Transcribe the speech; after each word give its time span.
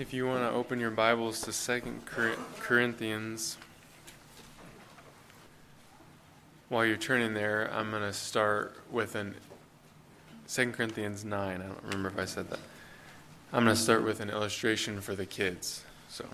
If 0.00 0.14
you 0.14 0.26
want 0.26 0.40
to 0.40 0.50
open 0.50 0.80
your 0.80 0.90
Bibles 0.90 1.42
to 1.42 1.52
Second 1.52 2.00
Corinthians, 2.58 3.58
while 6.70 6.86
you're 6.86 6.96
turning 6.96 7.34
there, 7.34 7.70
I'm 7.70 7.90
going 7.90 8.00
to 8.00 8.14
start 8.14 8.80
with 8.90 9.14
an 9.14 9.34
Second 10.46 10.72
Corinthians 10.72 11.22
9. 11.22 11.60
I 11.60 11.62
don't 11.62 11.82
remember 11.82 12.08
if 12.08 12.18
I 12.18 12.24
said 12.24 12.48
that. 12.48 12.60
I'm 13.52 13.64
going 13.64 13.76
to 13.76 13.82
start 13.82 14.02
with 14.02 14.20
an 14.20 14.30
illustration 14.30 15.02
for 15.02 15.14
the 15.14 15.26
kids. 15.26 15.84
So. 16.08 16.24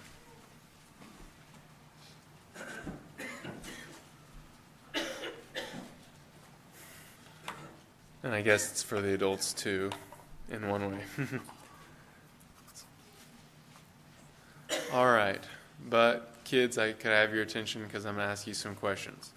And 8.23 8.33
I 8.33 8.43
guess 8.43 8.71
it's 8.71 8.85
for 8.85 9.01
the 9.01 9.13
adults 9.13 9.53
too, 9.53 9.91
in 10.53 10.69
one 10.69 10.93
way. 10.93 11.01
All 14.97 15.13
right. 15.13 15.45
But 15.91 16.33
kids, 16.45 16.79
I 16.79 16.93
could 16.93 17.11
have 17.11 17.35
your 17.35 17.43
attention 17.43 17.85
because 17.85 18.07
I'm 18.07 18.15
going 18.15 18.27
to 18.27 18.33
ask 18.33 18.47
you 18.47 18.55
some 18.55 18.75
questions. 18.75 19.31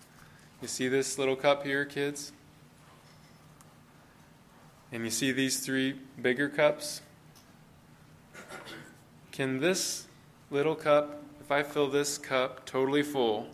You 0.62 0.70
see 0.70 0.88
this 0.88 1.18
little 1.18 1.36
cup 1.36 1.66
here, 1.66 1.84
kids? 1.84 2.32
And 4.94 5.04
you 5.04 5.10
see 5.10 5.34
these 5.34 5.60
three 5.60 6.00
bigger 6.22 6.48
cups? 6.48 7.02
Can 9.34 9.60
this 9.60 10.08
little 10.50 10.76
cup, 10.76 11.22
if 11.42 11.52
I 11.52 11.64
fill 11.64 11.90
this 11.90 12.18
cup 12.18 12.66
totally 12.66 13.04
full, 13.04 13.48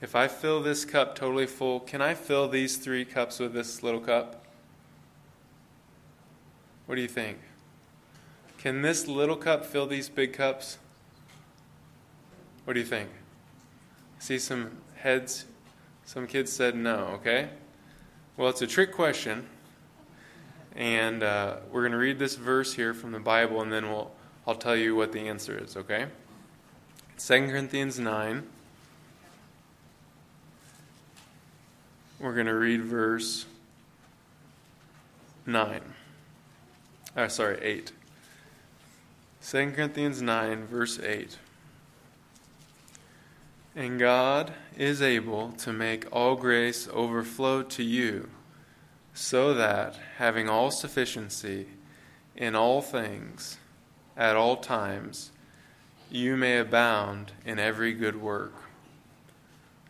if 0.00 0.16
I 0.16 0.26
fill 0.26 0.62
this 0.62 0.86
cup 0.86 1.14
totally 1.14 1.46
full, 1.46 1.80
can 1.80 2.00
I 2.00 2.14
fill 2.14 2.48
these 2.48 2.78
three 2.78 3.04
cups 3.04 3.38
with 3.38 3.52
this 3.52 3.82
little 3.82 4.00
cup? 4.00 4.46
What 6.86 6.94
do 6.94 7.02
you 7.02 7.08
think? 7.08 7.36
Can 8.62 8.80
this 8.80 9.08
little 9.08 9.34
cup 9.34 9.64
fill 9.64 9.88
these 9.88 10.08
big 10.08 10.32
cups? 10.32 10.78
What 12.62 12.74
do 12.74 12.80
you 12.80 12.86
think? 12.86 13.10
See 14.20 14.38
some 14.38 14.78
heads? 14.94 15.46
Some 16.04 16.28
kids 16.28 16.52
said 16.52 16.76
no, 16.76 17.08
okay? 17.14 17.48
Well, 18.36 18.48
it's 18.50 18.62
a 18.62 18.68
trick 18.68 18.92
question. 18.92 19.48
And 20.76 21.24
uh, 21.24 21.56
we're 21.72 21.80
going 21.80 21.90
to 21.90 21.98
read 21.98 22.20
this 22.20 22.36
verse 22.36 22.72
here 22.72 22.94
from 22.94 23.10
the 23.10 23.18
Bible, 23.18 23.62
and 23.62 23.72
then 23.72 23.88
we'll, 23.90 24.12
I'll 24.46 24.54
tell 24.54 24.76
you 24.76 24.94
what 24.94 25.10
the 25.10 25.26
answer 25.26 25.58
is, 25.58 25.76
okay? 25.76 26.06
2 27.18 27.48
Corinthians 27.48 27.98
9. 27.98 28.46
We're 32.20 32.34
going 32.34 32.46
to 32.46 32.54
read 32.54 32.84
verse 32.84 33.44
9. 35.46 35.80
Uh, 37.16 37.26
sorry, 37.26 37.58
8. 37.60 37.90
2 39.44 39.72
Corinthians 39.72 40.22
9, 40.22 40.66
verse 40.66 41.00
8. 41.00 41.36
And 43.74 43.98
God 43.98 44.52
is 44.76 45.02
able 45.02 45.50
to 45.52 45.72
make 45.72 46.06
all 46.12 46.36
grace 46.36 46.88
overflow 46.92 47.62
to 47.62 47.82
you, 47.82 48.28
so 49.14 49.52
that, 49.54 49.98
having 50.18 50.48
all 50.48 50.70
sufficiency 50.70 51.66
in 52.36 52.54
all 52.54 52.80
things, 52.80 53.58
at 54.16 54.36
all 54.36 54.56
times, 54.56 55.32
you 56.08 56.36
may 56.36 56.58
abound 56.58 57.32
in 57.44 57.58
every 57.58 57.94
good 57.94 58.20
work. 58.20 58.54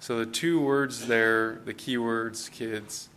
So 0.01 0.19
the 0.19 0.27
two 0.27 0.61
words 0.61 1.09
there, 1.09 1.61
the 1.65 1.75
key 1.75 1.99
words, 1.99 2.49
kids, 2.49 3.11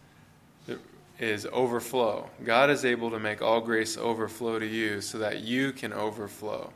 is 1.19 1.47
overflow. 1.51 2.29
God 2.43 2.69
is 2.69 2.83
able 2.83 3.09
to 3.11 3.19
make 3.19 3.41
all 3.41 3.61
grace 3.61 3.97
overflow 3.97 4.59
to 4.59 4.65
you 4.65 5.01
so 5.01 5.17
that 5.19 5.39
you 5.41 5.71
can 5.71 5.93
overflow. 5.93 6.73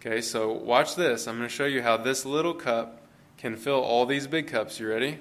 Okay, 0.00 0.20
so 0.20 0.52
watch 0.52 0.94
this. 0.94 1.26
I'm 1.26 1.36
going 1.38 1.48
to 1.48 1.54
show 1.54 1.64
you 1.64 1.82
how 1.82 1.96
this 1.96 2.24
little 2.24 2.54
cup 2.54 3.02
can 3.36 3.56
fill 3.56 3.80
all 3.80 4.06
these 4.06 4.26
big 4.26 4.46
cups. 4.46 4.78
You 4.78 4.88
ready? 4.88 5.18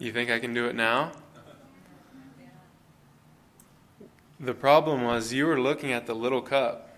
You 0.00 0.12
think 0.12 0.30
I 0.30 0.38
can 0.38 0.54
do 0.54 0.66
it 0.66 0.76
now? 0.76 1.10
The 4.38 4.54
problem 4.54 5.02
was 5.02 5.32
you 5.32 5.46
were 5.46 5.60
looking 5.60 5.90
at 5.90 6.06
the 6.06 6.14
little 6.14 6.40
cup, 6.40 6.96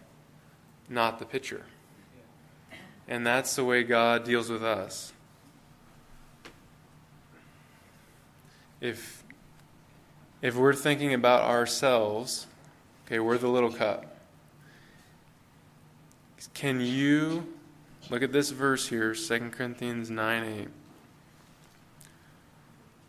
not 0.87 1.19
the 1.19 1.25
pitcher. 1.25 1.65
And 3.11 3.27
that's 3.27 3.57
the 3.57 3.65
way 3.65 3.83
God 3.83 4.23
deals 4.23 4.49
with 4.49 4.63
us. 4.63 5.13
If, 8.81 9.25
if 10.41 10.55
we're 10.55 10.75
thinking 10.75 11.13
about 11.13 11.43
ourselves, 11.43 12.47
okay, 13.05 13.19
we're 13.19 13.37
the 13.37 13.49
little 13.49 13.73
cup. 13.73 14.07
Can 16.55 16.81
you 16.81 17.53
look 18.11 18.23
at 18.23 18.33
this 18.33 18.51
verse 18.51 18.89
here, 18.89 19.13
2 19.13 19.51
Corinthians 19.51 20.09
9 20.09 20.45
8? 20.45 20.69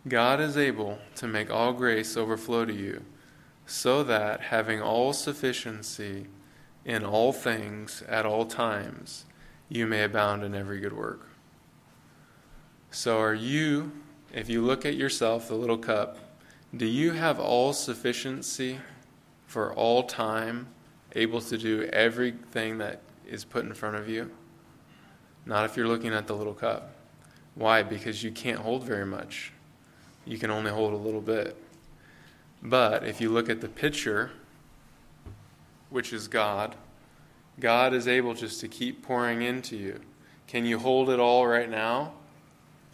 God 0.08 0.42
is 0.42 0.58
able 0.58 0.98
to 1.16 1.28
make 1.28 1.52
all 1.52 1.74
grace 1.74 2.18
overflow 2.18 2.66
to 2.66 2.74
you, 2.74 3.06
so 3.68 4.04
that, 4.04 4.42
having 4.42 4.82
all 4.82 5.14
sufficiency 5.14 6.26
in 6.84 7.06
all 7.06 7.32
things 7.32 8.04
at 8.10 8.26
all 8.26 8.46
times, 8.46 9.26
you 9.72 9.88
may 9.88 10.04
abound 10.04 10.44
in 10.44 10.54
every 10.54 10.82
good 10.82 10.92
work. 10.92 11.30
So, 12.92 13.22
are 13.22 13.34
you, 13.34 13.94
if 14.34 14.50
you 14.50 14.62
look 14.62 14.86
at 14.86 14.96
yourself, 14.96 15.48
the 15.48 15.56
little 15.56 15.78
cup, 15.78 16.18
do 16.76 16.86
you 16.86 17.14
have 17.14 17.40
all 17.40 17.72
sufficiency 17.72 18.80
for 19.48 19.74
all 19.74 20.04
time, 20.04 20.68
able 21.16 21.40
to 21.40 21.58
do 21.58 21.84
everything 21.94 22.80
that 22.80 23.02
is 23.26 23.46
put 23.46 23.64
in 23.64 23.74
front 23.74 23.96
of 23.96 24.10
you? 24.10 24.30
Not 25.46 25.64
if 25.64 25.78
you're 25.78 25.88
looking 25.88 26.14
at 26.14 26.28
the 26.28 26.36
little 26.36 26.54
cup. 26.54 26.94
Why? 27.56 27.82
Because 27.82 28.22
you 28.26 28.32
can't 28.32 28.60
hold 28.60 28.84
very 28.84 29.06
much. 29.06 29.54
You 30.26 30.38
can 30.38 30.52
only 30.52 30.72
hold 30.72 30.92
a 30.92 30.98
little 30.98 31.22
bit. 31.22 31.56
But 32.62 33.06
if 33.06 33.22
you 33.22 33.30
look 33.30 33.50
at 33.50 33.62
the 33.62 33.70
pitcher, 33.70 34.32
which 35.90 36.12
is 36.12 36.28
God, 36.28 36.76
God 37.62 37.94
is 37.94 38.08
able 38.08 38.34
just 38.34 38.60
to 38.62 38.68
keep 38.68 39.04
pouring 39.04 39.42
into 39.42 39.78
you. 39.78 40.02
Can 40.48 40.66
you 40.66 40.80
hold 40.80 41.10
it 41.10 41.20
all 41.20 41.48
right 41.48 41.70
now? 41.70 42.14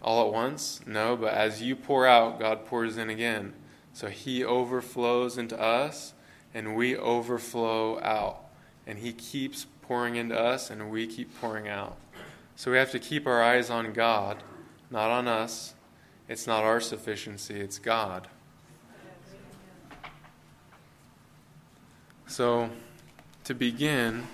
All 0.00 0.24
at 0.24 0.32
once? 0.32 0.80
No, 0.86 1.16
but 1.16 1.34
as 1.34 1.60
you 1.60 1.74
pour 1.74 2.06
out, 2.06 2.38
God 2.38 2.64
pours 2.66 2.96
in 2.96 3.10
again. 3.10 3.54
So 3.92 4.08
He 4.08 4.44
overflows 4.44 5.36
into 5.38 5.60
us, 5.60 6.14
and 6.54 6.76
we 6.76 6.96
overflow 6.96 8.00
out. 8.00 8.44
And 8.86 9.00
He 9.00 9.12
keeps 9.12 9.66
pouring 9.82 10.14
into 10.14 10.38
us, 10.38 10.70
and 10.70 10.90
we 10.90 11.06
keep 11.08 11.36
pouring 11.40 11.66
out. 11.66 11.96
So 12.54 12.70
we 12.70 12.76
have 12.76 12.92
to 12.92 13.00
keep 13.00 13.26
our 13.26 13.42
eyes 13.42 13.70
on 13.70 13.92
God, 13.92 14.42
not 14.90 15.10
on 15.10 15.26
us. 15.26 15.74
It's 16.28 16.46
not 16.46 16.62
our 16.62 16.80
sufficiency, 16.80 17.58
it's 17.58 17.78
God. 17.78 18.28
So, 22.26 22.68
to 23.44 23.54
begin, 23.54 24.26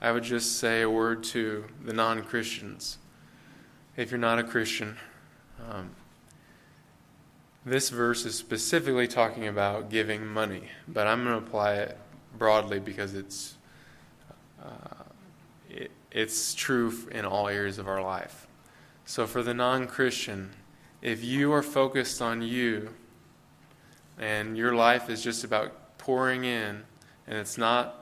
I 0.00 0.12
would 0.12 0.22
just 0.22 0.58
say 0.58 0.82
a 0.82 0.90
word 0.90 1.24
to 1.24 1.64
the 1.84 1.92
non 1.92 2.22
Christians. 2.22 2.98
If 3.96 4.12
you're 4.12 4.18
not 4.18 4.38
a 4.38 4.44
Christian, 4.44 4.96
um, 5.68 5.90
this 7.66 7.90
verse 7.90 8.24
is 8.24 8.36
specifically 8.36 9.08
talking 9.08 9.48
about 9.48 9.90
giving 9.90 10.24
money, 10.24 10.68
but 10.86 11.08
I'm 11.08 11.24
going 11.24 11.40
to 11.40 11.46
apply 11.46 11.74
it 11.74 11.98
broadly 12.36 12.78
because 12.78 13.14
it's 13.14 13.56
uh, 14.62 15.02
it, 15.68 15.90
it's 16.12 16.54
true 16.54 16.92
in 17.10 17.24
all 17.24 17.48
areas 17.48 17.78
of 17.78 17.88
our 17.88 18.00
life. 18.00 18.46
So 19.04 19.26
for 19.26 19.42
the 19.42 19.54
non-Christian, 19.54 20.50
if 21.02 21.24
you 21.24 21.52
are 21.52 21.62
focused 21.62 22.22
on 22.22 22.42
you 22.42 22.90
and 24.18 24.56
your 24.56 24.74
life 24.74 25.10
is 25.10 25.22
just 25.22 25.44
about 25.44 25.98
pouring 25.98 26.44
in 26.44 26.84
and 27.26 27.38
it's 27.38 27.58
not 27.58 27.97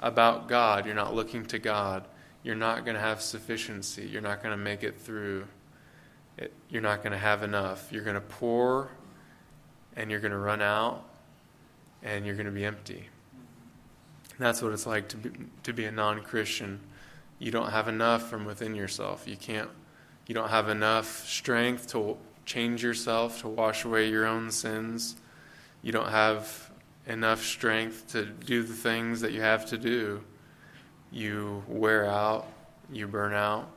about 0.00 0.48
God, 0.48 0.86
you're 0.86 0.94
not 0.94 1.14
looking 1.14 1.44
to 1.46 1.58
God, 1.58 2.04
you're 2.42 2.54
not 2.54 2.84
going 2.84 2.94
to 2.94 3.00
have 3.00 3.20
sufficiency. 3.20 4.06
You're 4.06 4.22
not 4.22 4.42
going 4.42 4.52
to 4.52 4.62
make 4.62 4.82
it 4.82 4.98
through. 4.98 5.46
It, 6.38 6.52
you're 6.70 6.82
not 6.82 7.02
going 7.02 7.12
to 7.12 7.18
have 7.18 7.42
enough. 7.42 7.88
You're 7.92 8.02
going 8.02 8.14
to 8.14 8.20
pour 8.20 8.90
and 9.94 10.10
you're 10.10 10.20
going 10.20 10.32
to 10.32 10.38
run 10.38 10.62
out 10.62 11.04
and 12.02 12.24
you're 12.24 12.34
going 12.34 12.46
to 12.46 12.52
be 12.52 12.64
empty. 12.64 13.08
That's 14.38 14.62
what 14.62 14.72
it's 14.72 14.86
like 14.86 15.08
to 15.08 15.18
be, 15.18 15.30
to 15.64 15.74
be 15.74 15.84
a 15.84 15.92
non 15.92 16.22
Christian. 16.22 16.80
You 17.38 17.50
don't 17.50 17.70
have 17.70 17.88
enough 17.88 18.30
from 18.30 18.46
within 18.46 18.74
yourself. 18.74 19.28
You 19.28 19.36
can't, 19.36 19.68
you 20.26 20.34
don't 20.34 20.48
have 20.48 20.70
enough 20.70 21.28
strength 21.28 21.88
to 21.88 22.16
change 22.46 22.82
yourself, 22.82 23.42
to 23.42 23.48
wash 23.48 23.84
away 23.84 24.08
your 24.08 24.26
own 24.26 24.50
sins. 24.50 25.16
You 25.82 25.92
don't 25.92 26.08
have 26.08 26.69
enough 27.10 27.42
strength 27.42 28.12
to 28.12 28.24
do 28.24 28.62
the 28.62 28.72
things 28.72 29.20
that 29.20 29.32
you 29.32 29.40
have 29.40 29.66
to 29.66 29.76
do, 29.76 30.22
you 31.10 31.64
wear 31.66 32.06
out, 32.06 32.46
you 32.92 33.08
burn 33.08 33.34
out. 33.34 33.68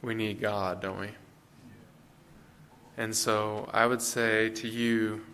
We 0.00 0.14
need 0.14 0.40
God, 0.40 0.80
don't 0.80 0.98
we? 0.98 1.10
And 2.96 3.14
so 3.14 3.68
I 3.72 3.86
would 3.86 4.00
say 4.00 4.48
to 4.50 4.68
you, 4.68 5.24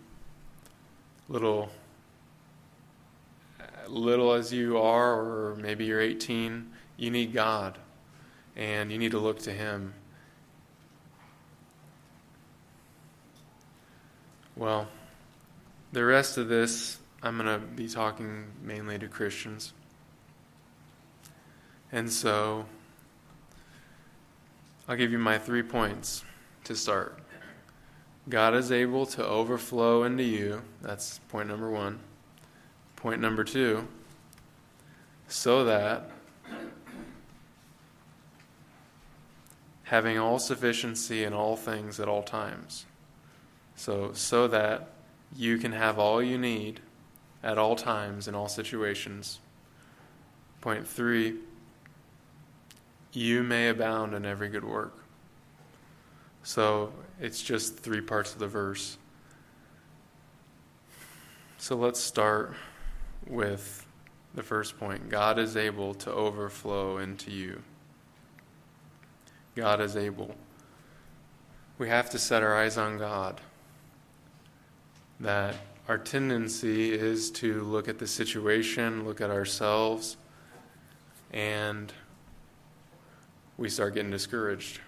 little 1.29 1.71
little 3.87 4.35
as 4.35 4.53
you 4.53 4.77
are, 4.77 5.15
or 5.15 5.57
maybe 5.57 5.87
you're 5.87 6.01
18, 6.01 6.71
you 6.99 7.11
need 7.11 7.33
God 7.33 7.79
and 8.55 8.93
you 8.93 8.99
need 8.99 9.13
to 9.13 9.19
look 9.19 9.39
to 9.41 9.53
Him. 9.53 9.95
Well, 14.57 14.89
the 15.93 16.05
rest 16.05 16.39
of 16.39 16.49
this, 16.49 16.99
I'm 17.23 17.39
going 17.39 17.61
to 17.61 17.67
be 17.67 17.89
talking 17.89 18.47
mainly 18.63 18.99
to 18.99 19.09
Christians. 19.09 19.73
And 21.91 22.11
so, 22.13 22.67
I'll 24.87 24.97
give 24.97 25.13
you 25.13 25.19
my 25.19 25.39
three 25.39 25.63
points 25.63 26.25
to 26.65 26.75
start. 26.75 27.19
God 28.29 28.55
is 28.55 28.71
able 28.71 29.07
to 29.07 29.25
overflow 29.25 30.03
into 30.05 30.23
you. 30.23 30.63
That's 30.83 31.19
point 31.29 31.49
number 31.49 31.71
one. 31.71 32.01
Point 32.97 33.21
number 33.21 33.45
two, 33.45 33.87
so 35.29 35.65
that 35.65 36.11
having 39.85 40.19
all 40.19 40.39
sufficiency 40.39 41.25
in 41.25 41.33
all 41.33 41.57
things 41.57 42.01
at 42.01 42.09
all 42.09 42.23
times. 42.23 42.85
So, 43.77 44.11
so 44.13 44.49
that 44.49 44.91
you 45.37 45.59
can 45.59 45.73
have 45.73 45.99
all 45.99 46.23
you 46.23 46.39
need 46.39 46.81
at 47.43 47.59
all 47.59 47.77
times 47.77 48.29
in 48.29 48.35
all 48.35 48.49
situations. 48.49 49.39
Point 50.61 50.87
three, 50.87 51.37
you 53.13 53.43
may 53.43 53.69
abound 53.69 54.15
in 54.15 54.25
every 54.25 54.49
good 54.49 54.65
work. 54.65 54.95
So, 56.43 56.93
it's 57.21 57.43
just 57.43 57.79
three 57.79 58.01
parts 58.01 58.33
of 58.33 58.39
the 58.39 58.47
verse. 58.47 58.97
So, 61.59 61.77
let's 61.77 62.01
start 62.01 62.55
with 63.27 63.87
the 64.35 64.43
first 64.43 64.79
point 64.79 65.09
God 65.09 65.39
is 65.39 65.57
able 65.57 65.95
to 65.95 66.13
overflow 66.13 66.99
into 66.99 67.31
you. 67.31 67.63
God 69.55 69.81
is 69.81 69.97
able. 69.97 70.35
We 71.79 71.89
have 71.89 72.11
to 72.11 72.19
set 72.19 72.43
our 72.43 72.57
eyes 72.57 72.79
on 72.79 72.99
God. 72.99 73.41
That 75.21 75.57
our 75.89 75.99
tendency 75.99 76.93
is 76.93 77.31
to 77.33 77.63
look 77.63 77.89
at 77.89 77.99
the 77.99 78.07
situation, 78.07 79.05
look 79.05 79.21
at 79.21 79.31
ourselves, 79.31 80.17
and 81.33 81.93
we 83.57 83.69
start 83.69 83.95
getting 83.95 84.11
discouraged. 84.11 84.81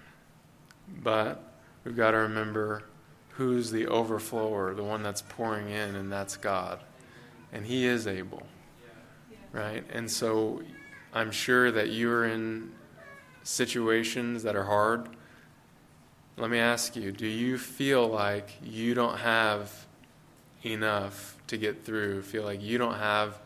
But 1.02 1.42
we've 1.84 1.96
got 1.96 2.12
to 2.12 2.18
remember 2.18 2.84
who's 3.30 3.70
the 3.70 3.86
overflower, 3.88 4.74
the 4.74 4.84
one 4.84 5.02
that's 5.02 5.22
pouring 5.22 5.70
in, 5.70 5.96
and 5.96 6.12
that's 6.12 6.36
God 6.36 6.80
and 7.52 7.66
He 7.66 7.86
is 7.86 8.06
able. 8.06 8.42
Right? 9.52 9.84
And 9.92 10.10
so 10.10 10.62
I'm 11.12 11.30
sure 11.30 11.70
that 11.72 11.90
you're 11.90 12.26
in 12.26 12.72
situations 13.42 14.42
that 14.44 14.54
are 14.54 14.64
hard. 14.64 15.08
Let 16.36 16.50
me 16.50 16.58
ask 16.58 16.94
you 16.96 17.10
do 17.12 17.26
you 17.26 17.58
feel 17.58 18.06
like 18.06 18.50
you 18.62 18.94
don't 18.94 19.18
have 19.18 19.86
enough 20.62 21.36
to 21.48 21.56
get 21.56 21.84
through? 21.84 22.22
Feel 22.22 22.44
like 22.44 22.62
you 22.62 22.78
don't 22.78 22.98
have 22.98 23.38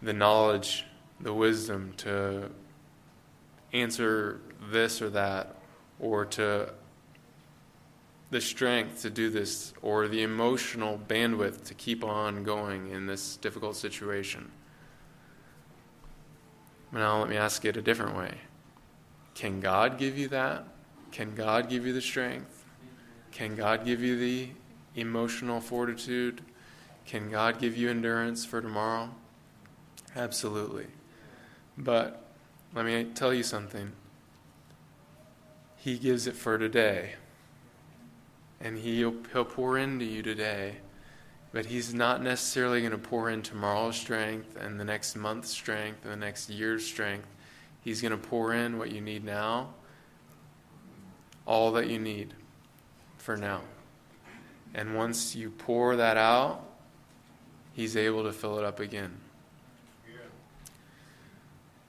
the 0.00 0.12
knowledge, 0.12 0.84
the 1.20 1.32
wisdom 1.32 1.94
to 1.98 2.50
answer 3.72 4.40
this 4.70 5.00
or 5.00 5.10
that, 5.10 5.56
or 5.98 6.24
to 6.24 6.72
the 8.30 8.40
strength 8.40 9.02
to 9.02 9.10
do 9.10 9.28
this 9.28 9.74
or 9.82 10.08
the 10.08 10.22
emotional 10.22 10.98
bandwidth 11.06 11.64
to 11.64 11.74
keep 11.74 12.02
on 12.02 12.42
going 12.44 12.88
in 12.90 13.06
this 13.06 13.36
difficult 13.36 13.76
situation. 13.76 14.50
Now, 16.90 17.20
let 17.20 17.28
me 17.28 17.36
ask 17.36 17.64
it 17.64 17.76
a 17.76 17.82
different 17.82 18.16
way. 18.16 18.34
Can 19.34 19.60
God 19.60 19.98
give 19.98 20.18
you 20.18 20.28
that? 20.28 20.64
Can 21.10 21.34
God 21.34 21.68
give 21.68 21.86
you 21.86 21.92
the 21.92 22.00
strength? 22.00 22.64
Can 23.32 23.54
God 23.54 23.84
give 23.84 24.02
you 24.02 24.18
the 24.18 24.48
emotional 24.94 25.60
fortitude? 25.60 26.42
Can 27.06 27.30
God 27.30 27.58
give 27.58 27.76
you 27.76 27.90
endurance 27.90 28.44
for 28.44 28.60
tomorrow? 28.60 29.10
Absolutely. 30.14 30.86
But 31.76 32.24
let 32.74 32.84
me 32.84 33.04
tell 33.14 33.32
you 33.32 33.42
something. 33.42 33.92
He 35.76 35.98
gives 35.98 36.26
it 36.26 36.36
for 36.36 36.58
today 36.58 37.14
and 38.62 38.78
he'll, 38.78 39.14
he'll 39.32 39.44
pour 39.44 39.76
into 39.76 40.04
you 40.04 40.22
today. 40.22 40.76
But 41.52 41.66
he's 41.66 41.92
not 41.92 42.22
necessarily 42.22 42.80
going 42.80 42.92
to 42.92 42.98
pour 42.98 43.28
in 43.28 43.42
tomorrow's 43.42 43.96
strength 43.96 44.56
and 44.56 44.80
the 44.80 44.84
next 44.84 45.16
month's 45.16 45.50
strength 45.50 46.04
and 46.04 46.12
the 46.12 46.16
next 46.16 46.48
year's 46.48 46.86
strength. 46.86 47.26
He's 47.82 48.00
going 48.00 48.12
to 48.12 48.16
pour 48.16 48.54
in 48.54 48.78
what 48.78 48.90
you 48.90 49.00
need 49.00 49.24
now, 49.24 49.74
all 51.44 51.72
that 51.72 51.88
you 51.88 51.98
need 51.98 52.32
for 53.18 53.36
now. 53.36 53.60
And 54.74 54.96
once 54.96 55.34
you 55.36 55.50
pour 55.50 55.96
that 55.96 56.16
out, 56.16 56.64
he's 57.74 57.96
able 57.96 58.24
to 58.24 58.32
fill 58.32 58.58
it 58.58 58.64
up 58.64 58.80
again. 58.80 59.18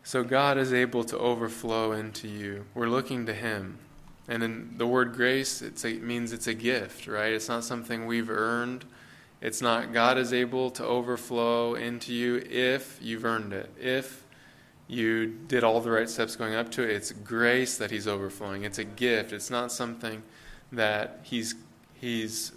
So 0.04 0.24
God 0.24 0.58
is 0.58 0.74
able 0.74 1.06
to 1.06 1.18
overflow 1.18 1.94
into 1.94 2.28
you. 2.28 2.66
We're 2.74 2.90
looking 2.90 3.26
to 3.26 3.34
him. 3.34 3.80
And 4.28 4.44
in 4.44 4.78
the 4.78 4.88
word 4.88 5.14
grace, 5.14 5.62
a, 5.62 5.88
it 5.88 6.04
means 6.04 6.34
it's 6.34 6.48
a 6.48 6.54
gift, 6.54 7.08
right? 7.08 7.32
It's 7.32 7.48
not 7.48 7.64
something 7.64 8.06
we've 8.06 8.30
earned. 8.30 8.86
It's 9.42 9.62
not 9.62 9.94
God 9.94 10.18
is 10.18 10.32
able 10.32 10.72
to 10.72 10.86
overflow 10.86 11.76
into 11.76 12.14
you 12.14 12.38
if 12.50 13.00
you've 13.02 13.26
earned 13.26 13.54
it. 13.54 13.70
If 13.80 14.24
you 14.88 15.28
did 15.48 15.64
all 15.64 15.82
the 15.82 15.92
right 15.92 16.10
steps 16.10 16.36
going 16.36 16.54
up 16.54 16.72
to 16.72 16.84
it, 16.84 16.92
it's 16.92 17.12
grace 17.12 17.78
that 17.78 17.92
He's 17.92 18.08
overflowing. 18.08 18.64
It's 18.64 18.78
a 18.78 18.86
gift. 18.86 19.34
It's 19.34 19.50
not 19.50 19.72
something 19.72 20.24
that 20.72 21.20
He's 21.24 21.56
He's 21.94 22.52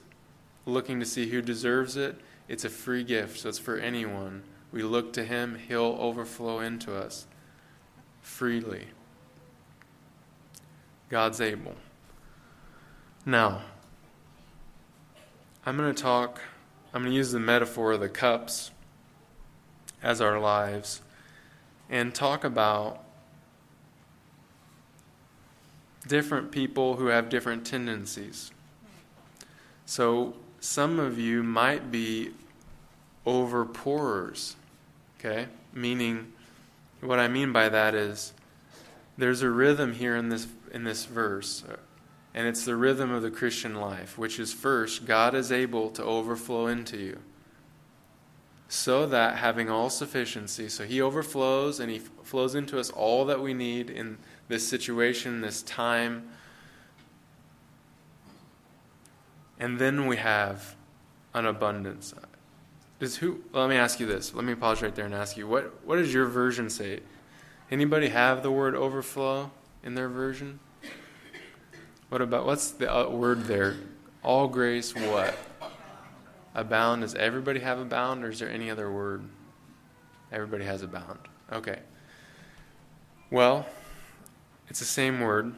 looking 0.67 1.01
to 1.01 1.07
see 1.07 1.29
who 1.29 1.41
deserves 1.41 1.97
it. 1.97 2.21
It's 2.49 2.65
a 2.65 2.69
free 2.69 3.05
gift, 3.05 3.41
so 3.41 3.49
it's 3.49 3.59
for 3.59 3.77
anyone. 3.79 4.43
We 4.73 4.83
look 4.83 5.13
to 5.15 5.25
Him, 5.25 5.59
He'll 5.69 5.97
overflow 5.99 6.61
into 6.61 6.95
us 6.95 7.27
freely. 8.21 8.89
God's 11.09 11.41
able. 11.41 11.77
Now, 13.25 13.63
I'm 15.65 15.77
going 15.77 15.95
to 15.95 16.03
talk, 16.03 16.41
I'm 16.93 17.03
going 17.03 17.13
to 17.13 17.17
use 17.17 17.33
the 17.33 17.41
metaphor 17.41 17.93
of 17.93 18.01
the 18.01 18.09
cups 18.09 18.73
as 20.03 20.21
our 20.21 20.39
lives 20.39 21.03
and 21.89 22.15
talk 22.15 22.45
about 22.45 23.03
different 26.07 26.51
people 26.51 26.97
who 26.97 27.07
have 27.07 27.29
different 27.29 27.65
tendencies. 27.65 28.51
So, 29.87 30.35
some 30.67 30.99
of 30.99 31.17
you 31.17 31.45
might 31.45 31.93
be 31.93 32.33
over 33.25 33.65
pourers, 33.65 34.57
okay? 35.19 35.47
Meaning, 35.73 36.33
what 37.01 37.21
I 37.21 37.29
mean 37.29 37.53
by 37.53 37.69
that 37.69 37.95
is 37.95 38.33
there's 39.17 39.43
a 39.43 39.51
rhythm 39.51 39.95
here 39.95 40.17
in 40.17 40.29
this 40.29 40.49
in 40.73 40.83
this 40.83 41.05
verse, 41.05 41.63
and 42.35 42.49
it's 42.49 42.65
the 42.65 42.75
rhythm 42.75 43.13
of 43.13 43.23
the 43.23 43.31
Christian 43.31 43.77
life, 43.77 44.19
which 44.19 44.41
is 44.41 44.53
first, 44.53 45.07
God 45.07 45.35
is 45.35 45.53
able 45.53 45.89
to 45.91 46.03
overflow 46.03 46.67
into 46.67 46.99
you. 46.99 47.19
So 48.69 49.07
that 49.07 49.37
having 49.37 49.71
all 49.71 49.89
sufficiency, 49.89 50.69
so 50.69 50.85
He 50.85 51.01
overflows 51.01 51.79
and 51.79 51.91
He 51.91 52.01
flows 52.01 52.57
into 52.57 52.81
us 52.81 52.91
all 52.91 53.25
that 53.27 53.41
we 53.41 53.55
need 53.55 53.89
in 53.89 54.19
this 54.49 54.69
situation, 54.69 55.41
this 55.41 55.63
time. 55.63 56.29
And 59.59 59.79
then 59.79 60.07
we 60.07 60.17
have 60.17 60.77
an 61.35 61.47
abundance. 61.47 62.15
Does 62.99 63.17
who 63.17 63.43
let 63.53 63.69
me 63.69 63.77
ask 63.77 64.01
you 64.01 64.07
this. 64.07 64.35
Let 64.35 64.45
me 64.45 64.55
pause 64.55 64.83
right 64.83 64.95
there 64.95 65.05
and 65.05 65.15
ask 65.15 65.37
you, 65.37 65.47
what, 65.47 65.85
what 65.85 65.97
does 65.97 66.13
your 66.13 66.27
version 66.27 66.71
say? 66.71 67.01
Anybody 67.71 68.09
have 68.09 68.43
the 68.43 68.51
word 68.51 68.75
overflow 68.75 69.51
in 69.83 69.95
their 69.95 70.09
version? 70.09 70.61
What 72.09 72.23
about 72.23 72.47
what's 72.47 72.71
the 72.71 72.93
uh, 72.93 73.09
word 73.09 73.45
there? 73.45 73.77
All 74.23 74.49
grace 74.49 74.95
what? 74.95 75.37
Abound. 76.55 77.03
Does 77.03 77.15
everybody 77.15 77.61
have 77.61 77.79
abound, 77.79 78.25
or 78.25 78.31
is 78.31 78.39
there 78.39 78.49
any 78.49 78.71
other 78.71 78.91
word? 78.91 79.29
Everybody 80.33 80.65
has 80.65 80.83
abound. 80.83 81.19
Okay. 81.53 81.81
Well, 83.31 83.67
it's 84.69 84.79
the 84.79 84.87
same 84.87 85.21
word. 85.21 85.55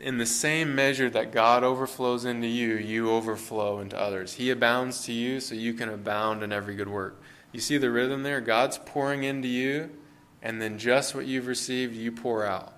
In 0.00 0.18
the 0.18 0.26
same 0.26 0.74
measure 0.74 1.08
that 1.10 1.32
God 1.32 1.64
overflows 1.64 2.24
into 2.24 2.46
you, 2.46 2.74
you 2.74 3.10
overflow 3.10 3.80
into 3.80 3.98
others. 3.98 4.34
He 4.34 4.50
abounds 4.50 5.04
to 5.06 5.12
you 5.12 5.40
so 5.40 5.54
you 5.54 5.72
can 5.72 5.88
abound 5.88 6.42
in 6.42 6.52
every 6.52 6.74
good 6.74 6.88
work. 6.88 7.22
You 7.52 7.60
see 7.60 7.78
the 7.78 7.90
rhythm 7.90 8.22
there? 8.22 8.40
God's 8.40 8.78
pouring 8.78 9.24
into 9.24 9.48
you, 9.48 9.90
and 10.42 10.60
then 10.60 10.78
just 10.78 11.14
what 11.14 11.26
you've 11.26 11.46
received, 11.46 11.94
you 11.94 12.12
pour 12.12 12.44
out. 12.44 12.74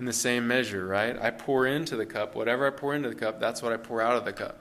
in 0.00 0.06
the 0.06 0.12
same 0.14 0.48
measure, 0.48 0.86
right? 0.86 1.18
I 1.20 1.30
pour 1.30 1.66
into 1.66 1.94
the 1.94 2.06
cup. 2.06 2.34
Whatever 2.34 2.66
I 2.66 2.70
pour 2.70 2.94
into 2.94 3.10
the 3.10 3.14
cup, 3.14 3.38
that's 3.38 3.60
what 3.60 3.70
I 3.70 3.76
pour 3.76 4.00
out 4.00 4.16
of 4.16 4.24
the 4.24 4.32
cup. 4.32 4.58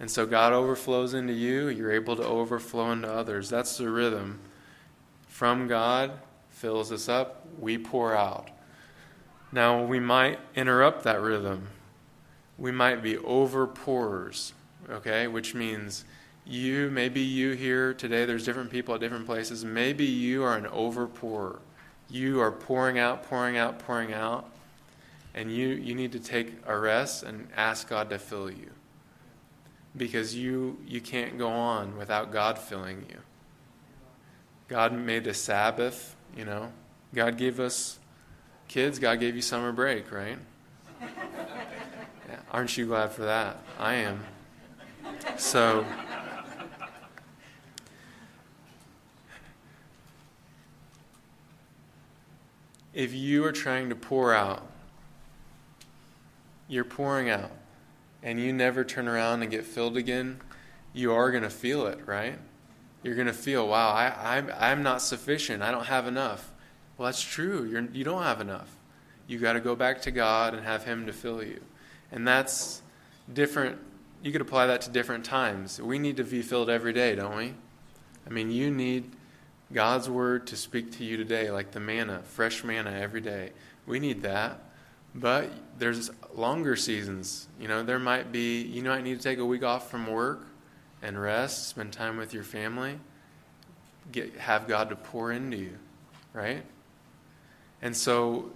And 0.00 0.10
so 0.10 0.24
God 0.24 0.54
overflows 0.54 1.12
into 1.12 1.34
you, 1.34 1.68
you're 1.68 1.92
able 1.92 2.16
to 2.16 2.22
overflow 2.22 2.90
into 2.90 3.06
others. 3.06 3.50
That's 3.50 3.76
the 3.76 3.90
rhythm. 3.90 4.40
From 5.28 5.68
God 5.68 6.12
fills 6.48 6.90
us 6.90 7.06
up, 7.06 7.46
we 7.58 7.76
pour 7.76 8.16
out. 8.16 8.48
Now, 9.56 9.82
we 9.82 10.00
might 10.00 10.38
interrupt 10.54 11.04
that 11.04 11.18
rhythm. 11.18 11.68
We 12.58 12.72
might 12.72 13.02
be 13.02 13.16
over 13.16 13.66
pourers, 13.66 14.52
okay? 14.90 15.28
Which 15.28 15.54
means 15.54 16.04
you, 16.44 16.90
maybe 16.90 17.22
you 17.22 17.52
here 17.52 17.94
today, 17.94 18.26
there's 18.26 18.44
different 18.44 18.70
people 18.70 18.94
at 18.94 19.00
different 19.00 19.24
places. 19.24 19.64
Maybe 19.64 20.04
you 20.04 20.42
are 20.42 20.58
an 20.58 20.66
over 20.66 21.06
pourer. 21.06 21.60
You 22.10 22.38
are 22.42 22.52
pouring 22.52 22.98
out, 22.98 23.22
pouring 23.30 23.56
out, 23.56 23.78
pouring 23.78 24.12
out. 24.12 24.46
And 25.34 25.50
you, 25.50 25.68
you 25.68 25.94
need 25.94 26.12
to 26.12 26.20
take 26.20 26.52
a 26.66 26.76
rest 26.76 27.22
and 27.22 27.48
ask 27.56 27.88
God 27.88 28.10
to 28.10 28.18
fill 28.18 28.50
you. 28.50 28.72
Because 29.96 30.36
you, 30.36 30.76
you 30.86 31.00
can't 31.00 31.38
go 31.38 31.48
on 31.48 31.96
without 31.96 32.30
God 32.30 32.58
filling 32.58 33.06
you. 33.08 33.20
God 34.68 34.92
made 34.92 35.26
a 35.26 35.32
Sabbath, 35.32 36.14
you 36.36 36.44
know. 36.44 36.72
God 37.14 37.38
gave 37.38 37.58
us 37.58 37.98
kids, 38.68 38.98
God 38.98 39.20
gave 39.20 39.36
you 39.36 39.42
summer 39.42 39.72
break, 39.72 40.10
right? 40.12 40.38
Yeah, 41.00 42.36
aren't 42.50 42.76
you 42.76 42.86
glad 42.86 43.12
for 43.12 43.22
that? 43.22 43.58
I 43.78 43.94
am. 43.94 44.24
So, 45.36 45.84
if 52.92 53.12
you 53.14 53.44
are 53.44 53.52
trying 53.52 53.90
to 53.90 53.94
pour 53.94 54.34
out, 54.34 54.66
you're 56.68 56.84
pouring 56.84 57.30
out, 57.30 57.52
and 58.22 58.40
you 58.40 58.52
never 58.52 58.84
turn 58.84 59.06
around 59.06 59.42
and 59.42 59.50
get 59.50 59.64
filled 59.64 59.96
again, 59.96 60.40
you 60.92 61.12
are 61.12 61.30
going 61.30 61.42
to 61.42 61.50
feel 61.50 61.86
it, 61.86 62.00
right? 62.06 62.38
You're 63.02 63.14
going 63.14 63.28
to 63.28 63.32
feel, 63.32 63.68
wow, 63.68 63.90
I, 63.90 64.36
I'm, 64.38 64.50
I'm 64.58 64.82
not 64.82 65.02
sufficient. 65.02 65.62
I 65.62 65.70
don't 65.70 65.86
have 65.86 66.06
enough. 66.06 66.50
Well, 66.96 67.06
that's 67.06 67.22
true. 67.22 67.64
You're, 67.64 67.82
you 67.92 68.04
don't 68.04 68.22
have 68.22 68.40
enough. 68.40 68.74
You 69.26 69.38
got 69.38 69.54
to 69.54 69.60
go 69.60 69.74
back 69.74 70.02
to 70.02 70.10
God 70.10 70.54
and 70.54 70.64
have 70.64 70.84
Him 70.84 71.06
to 71.06 71.12
fill 71.12 71.42
you. 71.42 71.60
And 72.12 72.26
that's 72.26 72.82
different. 73.32 73.78
You 74.22 74.32
could 74.32 74.40
apply 74.40 74.66
that 74.66 74.82
to 74.82 74.90
different 74.90 75.24
times. 75.24 75.80
We 75.80 75.98
need 75.98 76.16
to 76.16 76.24
be 76.24 76.42
filled 76.42 76.70
every 76.70 76.92
day, 76.92 77.14
don't 77.14 77.36
we? 77.36 77.54
I 78.26 78.30
mean, 78.30 78.50
you 78.50 78.70
need 78.70 79.10
God's 79.72 80.08
word 80.08 80.46
to 80.48 80.56
speak 80.56 80.92
to 80.92 81.04
you 81.04 81.16
today, 81.16 81.50
like 81.50 81.72
the 81.72 81.80
manna, 81.80 82.22
fresh 82.24 82.64
manna 82.64 82.90
every 82.90 83.20
day. 83.20 83.50
We 83.86 83.98
need 83.98 84.22
that. 84.22 84.60
But 85.14 85.50
there's 85.78 86.10
longer 86.34 86.76
seasons. 86.76 87.48
You 87.60 87.68
know, 87.68 87.82
there 87.82 87.98
might 87.98 88.32
be, 88.32 88.62
you 88.62 88.82
might 88.82 89.02
need 89.02 89.16
to 89.16 89.22
take 89.22 89.38
a 89.38 89.44
week 89.44 89.64
off 89.64 89.90
from 89.90 90.06
work 90.06 90.46
and 91.02 91.20
rest, 91.20 91.68
spend 91.68 91.92
time 91.92 92.16
with 92.16 92.34
your 92.34 92.42
family, 92.42 92.98
get, 94.12 94.36
have 94.36 94.68
God 94.68 94.90
to 94.90 94.96
pour 94.96 95.32
into 95.32 95.56
you, 95.56 95.78
right? 96.32 96.62
And 97.82 97.96
so 97.96 98.50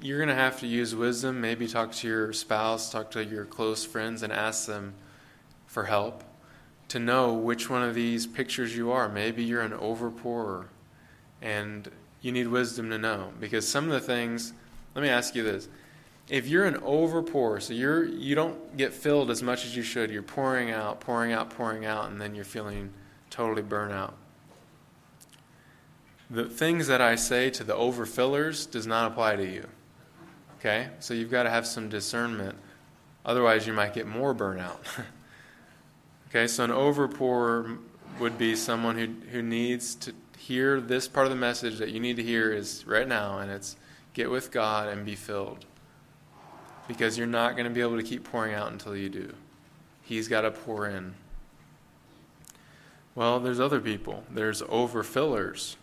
you're 0.00 0.18
going 0.18 0.28
to 0.28 0.34
have 0.34 0.58
to 0.60 0.66
use 0.66 0.94
wisdom, 0.94 1.40
maybe 1.40 1.66
talk 1.68 1.92
to 1.92 2.08
your 2.08 2.32
spouse, 2.32 2.90
talk 2.90 3.10
to 3.12 3.24
your 3.24 3.44
close 3.44 3.84
friends, 3.84 4.22
and 4.22 4.32
ask 4.32 4.66
them 4.66 4.94
for 5.66 5.84
help 5.84 6.24
to 6.88 6.98
know 6.98 7.32
which 7.32 7.70
one 7.70 7.82
of 7.82 7.94
these 7.94 8.26
pictures 8.26 8.76
you 8.76 8.90
are. 8.90 9.08
Maybe 9.08 9.42
you're 9.42 9.62
an 9.62 9.72
overpourer, 9.72 10.66
and 11.40 11.90
you 12.20 12.32
need 12.32 12.48
wisdom 12.48 12.90
to 12.90 12.98
know. 12.98 13.32
Because 13.40 13.66
some 13.66 13.84
of 13.86 13.92
the 13.92 14.00
things, 14.00 14.52
let 14.94 15.02
me 15.02 15.08
ask 15.08 15.34
you 15.34 15.42
this. 15.42 15.68
If 16.28 16.48
you're 16.48 16.66
an 16.66 16.74
overpour, 16.74 17.62
so 17.62 17.72
you're 17.72 18.04
you 18.04 18.34
don't 18.34 18.76
get 18.76 18.92
filled 18.92 19.30
as 19.30 19.42
much 19.42 19.64
as 19.64 19.76
you 19.76 19.82
should, 19.82 20.10
you're 20.10 20.22
pouring 20.22 20.70
out, 20.70 21.00
pouring 21.00 21.32
out, 21.32 21.50
pouring 21.50 21.84
out, 21.84 22.10
and 22.10 22.20
then 22.20 22.34
you're 22.34 22.44
feeling 22.44 22.92
totally 23.30 23.62
burnt 23.62 23.92
out. 23.92 24.14
The 26.32 26.44
things 26.44 26.86
that 26.86 27.02
I 27.02 27.16
say 27.16 27.50
to 27.50 27.62
the 27.62 27.74
overfillers 27.74 28.68
does 28.68 28.86
not 28.86 29.12
apply 29.12 29.36
to 29.36 29.44
you. 29.44 29.66
Okay? 30.58 30.88
So 30.98 31.12
you've 31.12 31.30
got 31.30 31.42
to 31.42 31.50
have 31.50 31.66
some 31.66 31.90
discernment. 31.90 32.56
Otherwise, 33.26 33.66
you 33.66 33.74
might 33.74 33.92
get 33.92 34.06
more 34.06 34.34
burnout. 34.34 34.78
okay? 36.30 36.46
So 36.46 36.64
an 36.64 36.70
overpour 36.70 37.76
would 38.18 38.38
be 38.38 38.56
someone 38.56 38.96
who, 38.96 39.08
who 39.30 39.42
needs 39.42 39.94
to 39.96 40.14
hear 40.38 40.80
this 40.80 41.06
part 41.06 41.26
of 41.26 41.30
the 41.30 41.36
message 41.38 41.76
that 41.76 41.90
you 41.90 42.00
need 42.00 42.16
to 42.16 42.22
hear 42.22 42.50
is 42.50 42.86
right 42.86 43.06
now, 43.06 43.40
and 43.40 43.50
it's 43.50 43.76
get 44.14 44.30
with 44.30 44.50
God 44.50 44.88
and 44.88 45.04
be 45.04 45.14
filled. 45.14 45.66
Because 46.88 47.18
you're 47.18 47.26
not 47.26 47.56
going 47.56 47.68
to 47.68 47.70
be 47.70 47.82
able 47.82 47.98
to 47.98 48.02
keep 48.02 48.24
pouring 48.24 48.54
out 48.54 48.72
until 48.72 48.96
you 48.96 49.10
do. 49.10 49.34
He's 50.00 50.28
got 50.28 50.40
to 50.40 50.50
pour 50.50 50.88
in. 50.88 51.12
Well, 53.14 53.38
there's 53.38 53.60
other 53.60 53.80
people. 53.80 54.24
There's 54.30 54.62
overfillers 54.62 55.76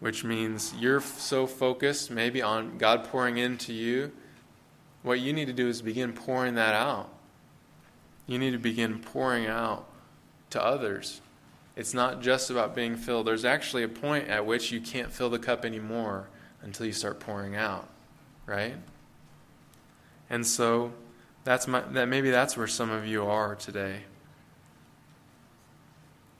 which 0.00 0.24
means 0.24 0.74
you're 0.78 1.00
so 1.00 1.46
focused 1.46 2.10
maybe 2.10 2.42
on 2.42 2.78
God 2.78 3.04
pouring 3.04 3.36
into 3.38 3.72
you. 3.72 4.10
What 5.02 5.20
you 5.20 5.32
need 5.32 5.46
to 5.46 5.52
do 5.52 5.68
is 5.68 5.80
begin 5.82 6.12
pouring 6.12 6.54
that 6.56 6.74
out. 6.74 7.10
You 8.26 8.38
need 8.38 8.52
to 8.52 8.58
begin 8.58 8.98
pouring 8.98 9.46
out 9.46 9.86
to 10.50 10.62
others. 10.62 11.20
It's 11.76 11.94
not 11.94 12.20
just 12.20 12.50
about 12.50 12.74
being 12.74 12.96
filled. 12.96 13.26
There's 13.26 13.44
actually 13.44 13.82
a 13.82 13.88
point 13.88 14.28
at 14.28 14.44
which 14.44 14.72
you 14.72 14.80
can't 14.80 15.12
fill 15.12 15.30
the 15.30 15.38
cup 15.38 15.64
anymore 15.64 16.28
until 16.62 16.86
you 16.86 16.92
start 16.92 17.20
pouring 17.20 17.56
out, 17.56 17.88
right? 18.46 18.74
And 20.28 20.46
so 20.46 20.92
that's 21.44 21.66
my 21.66 21.80
that 21.80 22.06
maybe 22.06 22.30
that's 22.30 22.56
where 22.56 22.66
some 22.66 22.90
of 22.90 23.06
you 23.06 23.24
are 23.24 23.54
today. 23.54 24.02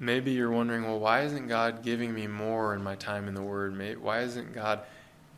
Maybe 0.03 0.31
you're 0.31 0.51
wondering, 0.51 0.85
well, 0.85 0.99
why 0.99 1.23
isn't 1.25 1.47
God 1.47 1.83
giving 1.83 2.15
me 2.15 2.27
more 2.27 2.75
in 2.75 2.83
my 2.83 2.95
time 2.95 3.29
in 3.29 3.35
the 3.35 3.43
Word? 3.43 3.79
Why 4.01 4.21
isn't 4.21 4.55
God 4.55 4.81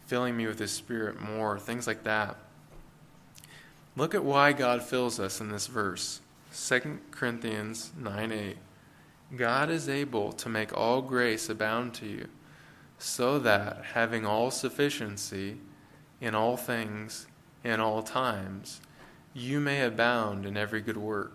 filling 0.07 0.37
me 0.37 0.47
with 0.47 0.61
His 0.61 0.71
Spirit 0.71 1.21
more? 1.21 1.59
Things 1.59 1.89
like 1.89 2.05
that. 2.05 2.37
Look 3.97 4.15
at 4.15 4.25
why 4.25 4.53
God 4.53 4.83
fills 4.83 5.19
us 5.19 5.41
in 5.41 5.51
this 5.51 5.67
verse 5.67 6.21
2 6.55 7.01
Corinthians 7.11 7.93
9 7.99 8.33
8. 8.33 8.57
God 9.37 9.69
is 9.69 9.89
able 9.89 10.33
to 10.33 10.49
make 10.49 10.77
all 10.77 11.03
grace 11.03 11.49
abound 11.49 11.95
to 11.95 12.07
you, 12.07 12.29
so 12.99 13.41
that, 13.41 13.83
having 13.95 14.25
all 14.25 14.53
sufficiency 14.53 15.57
in 16.21 16.37
all 16.37 16.57
things, 16.57 17.27
in 17.65 17.81
all 17.81 18.03
times, 18.03 18.81
you 19.35 19.59
may 19.59 19.83
abound 19.83 20.47
in 20.47 20.57
every 20.57 20.81
good 20.81 20.97
work. 20.97 21.33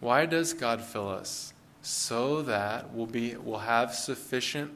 Why 0.00 0.26
does 0.26 0.52
God 0.52 0.82
fill 0.82 1.08
us? 1.08 1.52
So 1.82 2.42
that 2.42 2.92
we'll 2.92 3.06
be 3.06 3.36
we'll 3.36 3.60
have 3.60 3.94
sufficient 3.94 4.72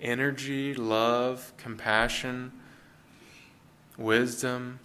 energy, 0.00 0.74
love, 0.74 1.52
compassion, 1.56 2.52
wisdom, 3.96 4.78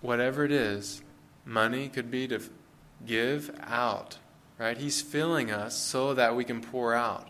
whatever 0.00 0.44
it 0.44 0.52
is, 0.52 1.02
money 1.44 1.88
could 1.88 2.10
be 2.10 2.28
to 2.28 2.40
give 3.04 3.50
out, 3.62 4.18
right? 4.58 4.78
He's 4.78 5.02
filling 5.02 5.50
us 5.50 5.76
so 5.76 6.14
that 6.14 6.36
we 6.36 6.44
can 6.44 6.60
pour 6.60 6.94
out. 6.94 7.28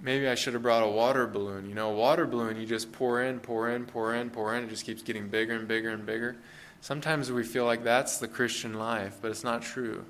Maybe 0.00 0.28
I 0.28 0.34
should 0.34 0.54
have 0.54 0.62
brought 0.62 0.82
a 0.82 0.88
water 0.88 1.26
balloon. 1.26 1.68
You 1.68 1.74
know, 1.74 1.90
a 1.90 1.94
water 1.94 2.26
balloon, 2.26 2.60
you 2.60 2.66
just 2.66 2.92
pour 2.92 3.22
in, 3.22 3.38
pour 3.40 3.70
in, 3.70 3.86
pour 3.86 4.14
in, 4.14 4.30
pour 4.30 4.54
in. 4.54 4.64
It 4.64 4.70
just 4.70 4.84
keeps 4.84 5.02
getting 5.02 5.28
bigger 5.28 5.54
and 5.54 5.68
bigger 5.68 5.90
and 5.90 6.04
bigger. 6.04 6.36
Sometimes 6.82 7.30
we 7.30 7.44
feel 7.44 7.64
like 7.64 7.84
that's 7.84 8.18
the 8.18 8.26
Christian 8.26 8.74
life, 8.74 9.18
but 9.22 9.30
it's 9.30 9.44
not 9.44 9.62
true. 9.62 10.04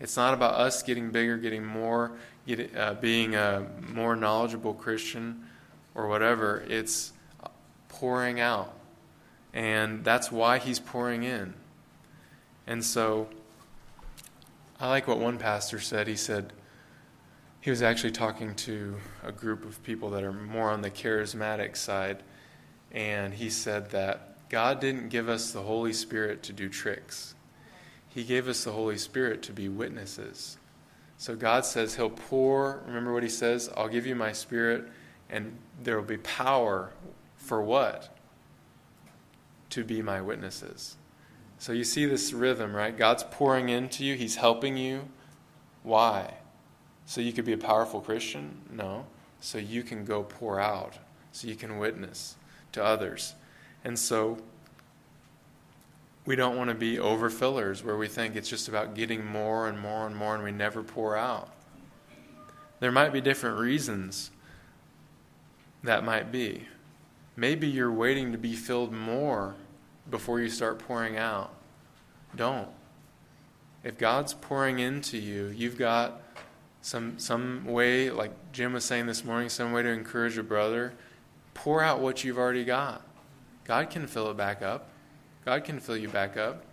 It's 0.00 0.16
not 0.16 0.32
about 0.32 0.54
us 0.54 0.82
getting 0.82 1.10
bigger, 1.10 1.36
getting 1.36 1.62
more, 1.62 2.12
get, 2.46 2.74
uh, 2.74 2.94
being 2.94 3.34
a 3.34 3.66
more 3.92 4.16
knowledgeable 4.16 4.72
Christian 4.72 5.44
or 5.94 6.08
whatever. 6.08 6.64
It's 6.70 7.12
pouring 7.90 8.40
out. 8.40 8.72
And 9.52 10.04
that's 10.04 10.32
why 10.32 10.56
he's 10.56 10.80
pouring 10.80 11.22
in. 11.22 11.52
And 12.66 12.82
so 12.82 13.28
I 14.80 14.88
like 14.88 15.06
what 15.06 15.18
one 15.18 15.36
pastor 15.36 15.80
said. 15.80 16.08
He 16.08 16.16
said, 16.16 16.54
he 17.60 17.68
was 17.68 17.82
actually 17.82 18.12
talking 18.12 18.54
to 18.54 18.96
a 19.22 19.32
group 19.32 19.66
of 19.66 19.82
people 19.82 20.08
that 20.10 20.24
are 20.24 20.32
more 20.32 20.70
on 20.70 20.80
the 20.80 20.90
charismatic 20.90 21.76
side. 21.76 22.22
And 22.90 23.34
he 23.34 23.50
said 23.50 23.90
that 23.90 24.35
God 24.48 24.80
didn't 24.80 25.08
give 25.08 25.28
us 25.28 25.50
the 25.50 25.62
Holy 25.62 25.92
Spirit 25.92 26.42
to 26.44 26.52
do 26.52 26.68
tricks. 26.68 27.34
He 28.08 28.24
gave 28.24 28.48
us 28.48 28.64
the 28.64 28.72
Holy 28.72 28.96
Spirit 28.96 29.42
to 29.42 29.52
be 29.52 29.68
witnesses. 29.68 30.56
So 31.18 31.34
God 31.34 31.64
says 31.64 31.96
He'll 31.96 32.10
pour, 32.10 32.82
remember 32.86 33.12
what 33.12 33.22
He 33.22 33.28
says? 33.28 33.70
I'll 33.76 33.88
give 33.88 34.06
you 34.06 34.14
my 34.14 34.32
Spirit, 34.32 34.88
and 35.28 35.56
there 35.82 35.96
will 35.96 36.04
be 36.04 36.18
power 36.18 36.92
for 37.36 37.62
what? 37.62 38.16
To 39.70 39.84
be 39.84 40.02
my 40.02 40.20
witnesses. 40.20 40.96
So 41.58 41.72
you 41.72 41.84
see 41.84 42.06
this 42.06 42.32
rhythm, 42.32 42.74
right? 42.74 42.96
God's 42.96 43.24
pouring 43.24 43.68
into 43.68 44.04
you, 44.04 44.14
He's 44.14 44.36
helping 44.36 44.76
you. 44.76 45.08
Why? 45.82 46.34
So 47.06 47.20
you 47.20 47.32
could 47.32 47.44
be 47.44 47.52
a 47.52 47.58
powerful 47.58 48.00
Christian? 48.00 48.56
No. 48.70 49.06
So 49.40 49.58
you 49.58 49.82
can 49.82 50.04
go 50.04 50.22
pour 50.22 50.60
out, 50.60 50.98
so 51.32 51.48
you 51.48 51.54
can 51.54 51.78
witness 51.78 52.36
to 52.72 52.84
others. 52.84 53.34
And 53.86 53.96
so 53.96 54.36
we 56.24 56.34
don't 56.34 56.56
want 56.56 56.70
to 56.70 56.74
be 56.74 56.96
overfillers 56.96 57.84
where 57.84 57.96
we 57.96 58.08
think 58.08 58.34
it's 58.34 58.48
just 58.48 58.66
about 58.66 58.96
getting 58.96 59.24
more 59.24 59.68
and 59.68 59.78
more 59.78 60.08
and 60.08 60.16
more 60.16 60.34
and 60.34 60.42
we 60.42 60.50
never 60.50 60.82
pour 60.82 61.16
out. 61.16 61.50
There 62.80 62.90
might 62.90 63.12
be 63.12 63.20
different 63.20 63.60
reasons 63.60 64.32
that 65.84 66.04
might 66.04 66.32
be. 66.32 66.66
Maybe 67.36 67.68
you're 67.68 67.92
waiting 67.92 68.32
to 68.32 68.38
be 68.38 68.56
filled 68.56 68.92
more 68.92 69.54
before 70.10 70.40
you 70.40 70.48
start 70.48 70.80
pouring 70.80 71.16
out. 71.16 71.54
Don't. 72.34 72.68
If 73.84 73.98
God's 73.98 74.34
pouring 74.34 74.80
into 74.80 75.16
you, 75.16 75.46
you've 75.54 75.78
got 75.78 76.22
some 76.82 77.20
some 77.20 77.64
way, 77.66 78.10
like 78.10 78.32
Jim 78.50 78.72
was 78.72 78.84
saying 78.84 79.06
this 79.06 79.24
morning, 79.24 79.48
some 79.48 79.70
way 79.70 79.84
to 79.84 79.90
encourage 79.90 80.36
a 80.38 80.42
brother, 80.42 80.92
pour 81.54 81.84
out 81.84 82.00
what 82.00 82.24
you've 82.24 82.36
already 82.36 82.64
got. 82.64 83.05
God 83.66 83.90
can 83.90 84.06
fill 84.06 84.30
it 84.30 84.36
back 84.36 84.62
up. 84.62 84.88
God 85.44 85.64
can 85.64 85.80
fill 85.80 85.96
you 85.96 86.08
back 86.08 86.36
up. 86.36 86.64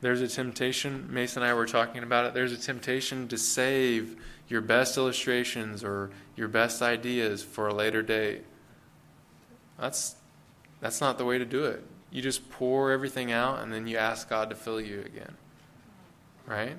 There's 0.00 0.20
a 0.20 0.28
temptation, 0.28 1.06
Mason 1.10 1.42
and 1.42 1.50
I 1.50 1.54
were 1.54 1.66
talking 1.66 2.02
about 2.02 2.26
it, 2.26 2.34
there's 2.34 2.52
a 2.52 2.58
temptation 2.58 3.26
to 3.28 3.38
save 3.38 4.22
your 4.48 4.60
best 4.60 4.98
illustrations 4.98 5.82
or 5.82 6.10
your 6.36 6.48
best 6.48 6.82
ideas 6.82 7.42
for 7.42 7.68
a 7.68 7.74
later 7.74 8.02
date. 8.02 8.44
That's 9.78 10.16
that's 10.80 11.00
not 11.00 11.16
the 11.16 11.24
way 11.24 11.38
to 11.38 11.46
do 11.46 11.64
it. 11.64 11.82
You 12.10 12.20
just 12.20 12.50
pour 12.50 12.90
everything 12.90 13.32
out 13.32 13.60
and 13.60 13.72
then 13.72 13.86
you 13.86 13.96
ask 13.96 14.28
God 14.28 14.50
to 14.50 14.56
fill 14.56 14.80
you 14.80 15.00
again. 15.00 15.34
Right? 16.46 16.76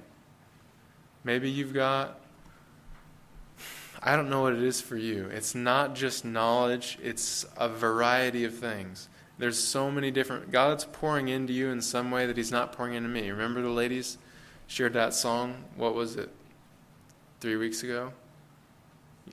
Maybe 1.23 1.49
you've 1.49 1.73
got 1.73 2.19
I 4.01 4.15
don't 4.15 4.29
know 4.29 4.41
what 4.41 4.53
it 4.53 4.63
is 4.63 4.81
for 4.81 4.97
you. 4.97 5.25
It's 5.25 5.55
not 5.55 5.95
just 5.95 6.25
knowledge, 6.25 6.97
it's 7.01 7.45
a 7.57 7.69
variety 7.69 8.43
of 8.43 8.55
things. 8.55 9.09
There's 9.37 9.57
so 9.57 9.91
many 9.91 10.11
different 10.11 10.51
God's 10.51 10.85
pouring 10.85 11.27
into 11.27 11.51
you 11.51 11.69
in 11.69 11.81
some 11.81 12.11
way 12.11 12.25
that 12.25 12.37
he's 12.37 12.51
not 12.51 12.71
pouring 12.71 12.93
into 12.93 13.09
me. 13.09 13.29
Remember 13.29 13.61
the 13.61 13.69
ladies 13.69 14.17
shared 14.67 14.93
that 14.93 15.13
song? 15.13 15.65
What 15.75 15.93
was 15.93 16.15
it? 16.15 16.29
3 17.41 17.57
weeks 17.57 17.83
ago? 17.83 18.13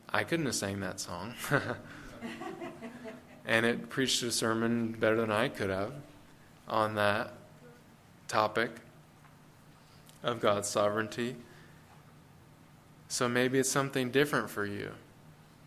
I 0.09 0.25
couldn't 0.25 0.47
have 0.47 0.54
sang 0.54 0.81
that 0.81 1.00
song. 1.00 1.35
and 3.47 3.66
it 3.66 3.90
preached 3.90 4.23
a 4.23 4.33
sermon 4.33 4.92
better 4.92 5.16
than 5.16 5.31
I 5.31 5.49
could 5.49 5.71
have 5.71 5.92
on 6.69 6.95
that 6.97 7.35
topic 8.28 8.71
of 10.23 10.40
God's 10.40 10.69
sovereignty. 10.69 11.37
So 13.12 13.28
maybe 13.28 13.59
it's 13.59 13.71
something 13.71 14.11
different 14.11 14.49
for 14.49 14.64
you. 14.64 14.90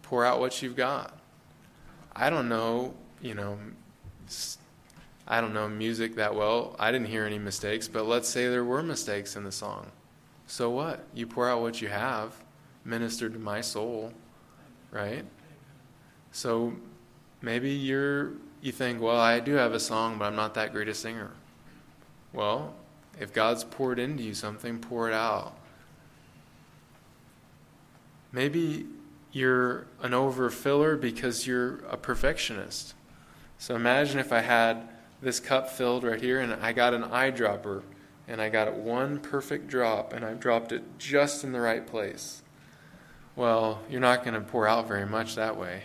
Pour 0.01 0.25
out 0.25 0.39
what 0.39 0.63
you've 0.63 0.75
got. 0.75 1.15
I 2.15 2.31
don't 2.31 2.49
know, 2.49 2.95
you 3.21 3.35
know, 3.35 3.59
I 5.27 5.41
don't 5.41 5.53
know 5.53 5.69
music 5.69 6.15
that 6.15 6.33
well. 6.33 6.75
I 6.79 6.91
didn't 6.91 7.05
hear 7.05 7.23
any 7.23 7.37
mistakes, 7.37 7.87
but 7.87 8.07
let's 8.07 8.27
say 8.27 8.47
there 8.47 8.65
were 8.65 8.81
mistakes 8.81 9.35
in 9.35 9.43
the 9.43 9.51
song. 9.51 9.91
So 10.47 10.71
what? 10.71 11.03
You 11.13 11.27
pour 11.27 11.47
out 11.47 11.61
what 11.61 11.83
you 11.83 11.87
have, 11.87 12.33
ministered 12.83 13.33
to 13.33 13.39
my 13.39 13.61
soul, 13.61 14.11
right? 14.89 15.23
So 16.31 16.73
maybe 17.43 17.69
you're 17.69 18.31
you 18.63 18.71
think, 18.71 18.99
well, 18.99 19.19
I 19.19 19.39
do 19.39 19.53
have 19.53 19.73
a 19.73 19.79
song, 19.79 20.17
but 20.17 20.25
I'm 20.25 20.35
not 20.35 20.55
that 20.55 20.73
great 20.73 20.87
a 20.87 20.95
singer. 20.95 21.29
Well, 22.33 22.73
if 23.21 23.31
God's 23.33 23.63
poured 23.63 23.99
into 23.99 24.23
you 24.23 24.33
something, 24.33 24.79
pour 24.79 25.07
it 25.07 25.13
out. 25.13 25.55
Maybe 28.35 28.85
you're 29.31 29.87
an 30.01 30.11
overfiller 30.11 30.99
because 30.99 31.47
you're 31.47 31.77
a 31.85 31.95
perfectionist. 31.95 32.93
So 33.57 33.77
imagine 33.77 34.19
if 34.19 34.33
I 34.33 34.41
had 34.41 34.89
this 35.21 35.39
cup 35.39 35.69
filled 35.69 36.03
right 36.03 36.19
here 36.19 36.41
and 36.41 36.53
I 36.53 36.73
got 36.73 36.93
an 36.93 37.03
eyedropper 37.03 37.83
and 38.27 38.41
I 38.41 38.49
got 38.49 38.73
one 38.73 39.19
perfect 39.19 39.69
drop 39.69 40.11
and 40.11 40.25
I 40.25 40.33
dropped 40.33 40.73
it 40.73 40.83
just 40.97 41.45
in 41.45 41.53
the 41.53 41.61
right 41.61 41.87
place. 41.87 42.43
Well, 43.37 43.81
you're 43.89 44.01
not 44.01 44.25
going 44.25 44.33
to 44.33 44.41
pour 44.41 44.67
out 44.67 44.85
very 44.85 45.05
much 45.05 45.35
that 45.35 45.55
way. 45.55 45.83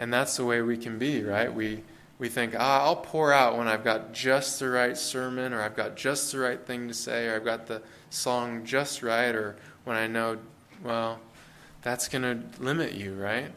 And 0.00 0.12
that's 0.12 0.36
the 0.36 0.44
way 0.44 0.62
we 0.62 0.76
can 0.76 0.98
be, 0.98 1.22
right? 1.22 1.54
We 1.54 1.84
we 2.18 2.28
think, 2.28 2.56
ah, 2.58 2.82
I'll 2.82 2.96
pour 2.96 3.32
out 3.32 3.56
when 3.56 3.68
I've 3.68 3.84
got 3.84 4.12
just 4.12 4.58
the 4.58 4.68
right 4.68 4.96
sermon, 4.96 5.52
or 5.52 5.60
I've 5.60 5.76
got 5.76 5.96
just 5.96 6.32
the 6.32 6.38
right 6.38 6.60
thing 6.64 6.88
to 6.88 6.94
say, 6.94 7.28
or 7.28 7.36
I've 7.36 7.44
got 7.44 7.66
the 7.66 7.82
song 8.10 8.64
just 8.64 9.02
right, 9.02 9.34
or 9.34 9.56
when 9.84 9.96
I 9.96 10.06
know, 10.06 10.38
well, 10.84 11.20
that's 11.82 12.08
going 12.08 12.22
to 12.22 12.62
limit 12.62 12.92
you, 12.92 13.14
right? 13.14 13.52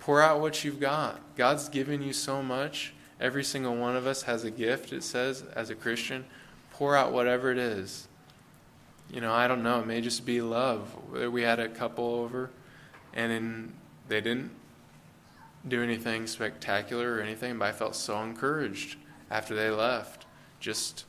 Pour 0.00 0.22
out 0.22 0.40
what 0.40 0.64
you've 0.64 0.80
got. 0.80 1.20
God's 1.36 1.68
given 1.68 2.02
you 2.02 2.12
so 2.12 2.42
much. 2.42 2.94
Every 3.20 3.44
single 3.44 3.76
one 3.76 3.96
of 3.96 4.06
us 4.06 4.22
has 4.22 4.44
a 4.44 4.50
gift, 4.50 4.92
it 4.92 5.02
says, 5.02 5.44
as 5.54 5.70
a 5.70 5.74
Christian. 5.74 6.24
Pour 6.72 6.96
out 6.96 7.12
whatever 7.12 7.50
it 7.50 7.58
is. 7.58 8.08
You 9.10 9.20
know, 9.20 9.32
I 9.32 9.46
don't 9.46 9.62
know. 9.62 9.80
It 9.80 9.86
may 9.86 10.00
just 10.00 10.26
be 10.26 10.40
love. 10.40 10.94
We 11.12 11.42
had 11.42 11.60
a 11.60 11.68
couple 11.68 12.04
over, 12.04 12.50
and 13.14 13.32
in, 13.32 13.72
they 14.08 14.20
didn't 14.20 14.50
do 15.66 15.82
anything 15.82 16.26
spectacular 16.26 17.14
or 17.14 17.20
anything, 17.20 17.58
but 17.58 17.68
I 17.68 17.72
felt 17.72 17.94
so 17.94 18.20
encouraged 18.22 18.96
after 19.30 19.54
they 19.54 19.70
left, 19.70 20.26
just 20.60 21.04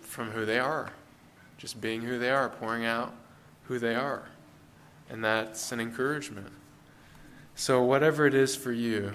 from 0.00 0.30
who 0.30 0.44
they 0.44 0.58
are, 0.58 0.92
just 1.58 1.80
being 1.80 2.02
who 2.02 2.18
they 2.18 2.30
are, 2.30 2.48
pouring 2.48 2.84
out 2.84 3.14
who 3.64 3.78
they 3.78 3.94
are. 3.94 4.24
And 5.12 5.22
that's 5.22 5.70
an 5.72 5.78
encouragement. 5.78 6.48
So, 7.54 7.82
whatever 7.82 8.26
it 8.26 8.32
is 8.32 8.56
for 8.56 8.72
you, 8.72 9.12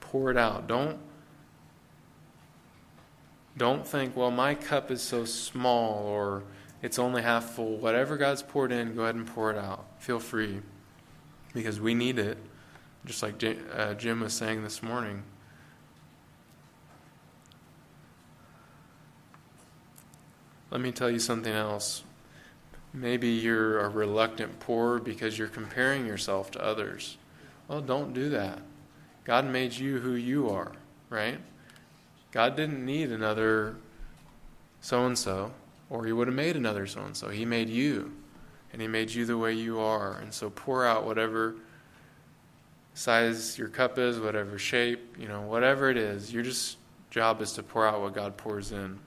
pour 0.00 0.30
it 0.30 0.38
out. 0.38 0.66
Don't, 0.66 0.98
don't 3.58 3.86
think, 3.86 4.16
well, 4.16 4.30
my 4.30 4.54
cup 4.54 4.90
is 4.90 5.02
so 5.02 5.26
small 5.26 6.04
or 6.06 6.44
it's 6.80 6.98
only 6.98 7.20
half 7.20 7.50
full. 7.50 7.76
Whatever 7.76 8.16
God's 8.16 8.42
poured 8.42 8.72
in, 8.72 8.94
go 8.94 9.02
ahead 9.02 9.14
and 9.14 9.26
pour 9.26 9.50
it 9.50 9.58
out. 9.58 9.84
Feel 9.98 10.18
free 10.18 10.62
because 11.52 11.78
we 11.78 11.92
need 11.92 12.18
it 12.18 12.38
just 13.04 13.22
like 13.22 13.44
uh, 13.74 13.92
Jim 13.94 14.20
was 14.20 14.32
saying 14.32 14.62
this 14.62 14.82
morning. 14.82 15.24
Let 20.70 20.80
me 20.80 20.90
tell 20.90 21.10
you 21.10 21.18
something 21.18 21.52
else. 21.52 22.02
Maybe 22.94 23.28
you're 23.28 23.80
a 23.80 23.88
reluctant 23.88 24.60
poor 24.60 24.98
because 24.98 25.38
you're 25.38 25.48
comparing 25.48 26.06
yourself 26.06 26.50
to 26.52 26.62
others. 26.62 27.16
Well, 27.68 27.80
don't 27.80 28.12
do 28.12 28.28
that. 28.30 28.58
God 29.24 29.46
made 29.46 29.72
you 29.72 29.98
who 29.98 30.12
you 30.12 30.50
are, 30.50 30.72
right? 31.08 31.38
God 32.32 32.56
didn't 32.56 32.84
need 32.84 33.10
another 33.10 33.76
so 34.80 35.06
and 35.06 35.16
so, 35.16 35.52
or 35.88 36.04
He 36.04 36.12
would 36.12 36.26
have 36.26 36.36
made 36.36 36.56
another 36.56 36.86
so 36.86 37.02
and 37.02 37.16
so. 37.16 37.28
He 37.28 37.44
made 37.44 37.68
you, 37.68 38.12
and 38.72 38.82
He 38.82 38.88
made 38.88 39.10
you 39.10 39.24
the 39.24 39.38
way 39.38 39.52
you 39.52 39.80
are. 39.80 40.18
And 40.18 40.34
so 40.34 40.50
pour 40.50 40.84
out 40.84 41.06
whatever 41.06 41.54
size 42.94 43.56
your 43.56 43.68
cup 43.68 43.98
is, 43.98 44.18
whatever 44.20 44.58
shape, 44.58 45.16
you 45.18 45.28
know, 45.28 45.42
whatever 45.42 45.88
it 45.88 45.96
is, 45.96 46.32
your 46.32 46.42
just 46.42 46.76
job 47.10 47.40
is 47.40 47.52
to 47.52 47.62
pour 47.62 47.86
out 47.86 48.00
what 48.00 48.14
God 48.14 48.36
pours 48.36 48.72
in. 48.72 48.98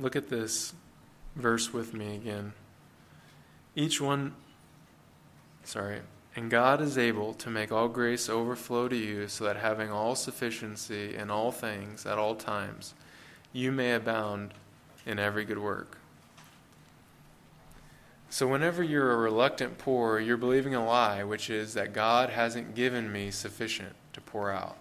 Look 0.00 0.16
at 0.16 0.30
this 0.30 0.72
verse 1.36 1.74
with 1.74 1.92
me 1.92 2.16
again. 2.16 2.54
Each 3.76 4.00
one, 4.00 4.34
sorry, 5.62 6.00
and 6.34 6.50
God 6.50 6.80
is 6.80 6.96
able 6.96 7.34
to 7.34 7.50
make 7.50 7.70
all 7.70 7.88
grace 7.88 8.28
overflow 8.30 8.88
to 8.88 8.96
you, 8.96 9.28
so 9.28 9.44
that 9.44 9.56
having 9.56 9.90
all 9.90 10.14
sufficiency 10.14 11.14
in 11.14 11.30
all 11.30 11.52
things 11.52 12.06
at 12.06 12.16
all 12.16 12.34
times, 12.34 12.94
you 13.52 13.70
may 13.70 13.92
abound 13.92 14.54
in 15.04 15.18
every 15.18 15.44
good 15.44 15.58
work. 15.58 15.98
So, 18.30 18.46
whenever 18.46 18.82
you're 18.82 19.12
a 19.12 19.16
reluctant 19.16 19.76
poor, 19.76 20.18
you're 20.18 20.38
believing 20.38 20.74
a 20.74 20.86
lie, 20.86 21.24
which 21.24 21.50
is 21.50 21.74
that 21.74 21.92
God 21.92 22.30
hasn't 22.30 22.74
given 22.74 23.12
me 23.12 23.30
sufficient 23.30 23.94
to 24.14 24.20
pour 24.22 24.50
out. 24.50 24.78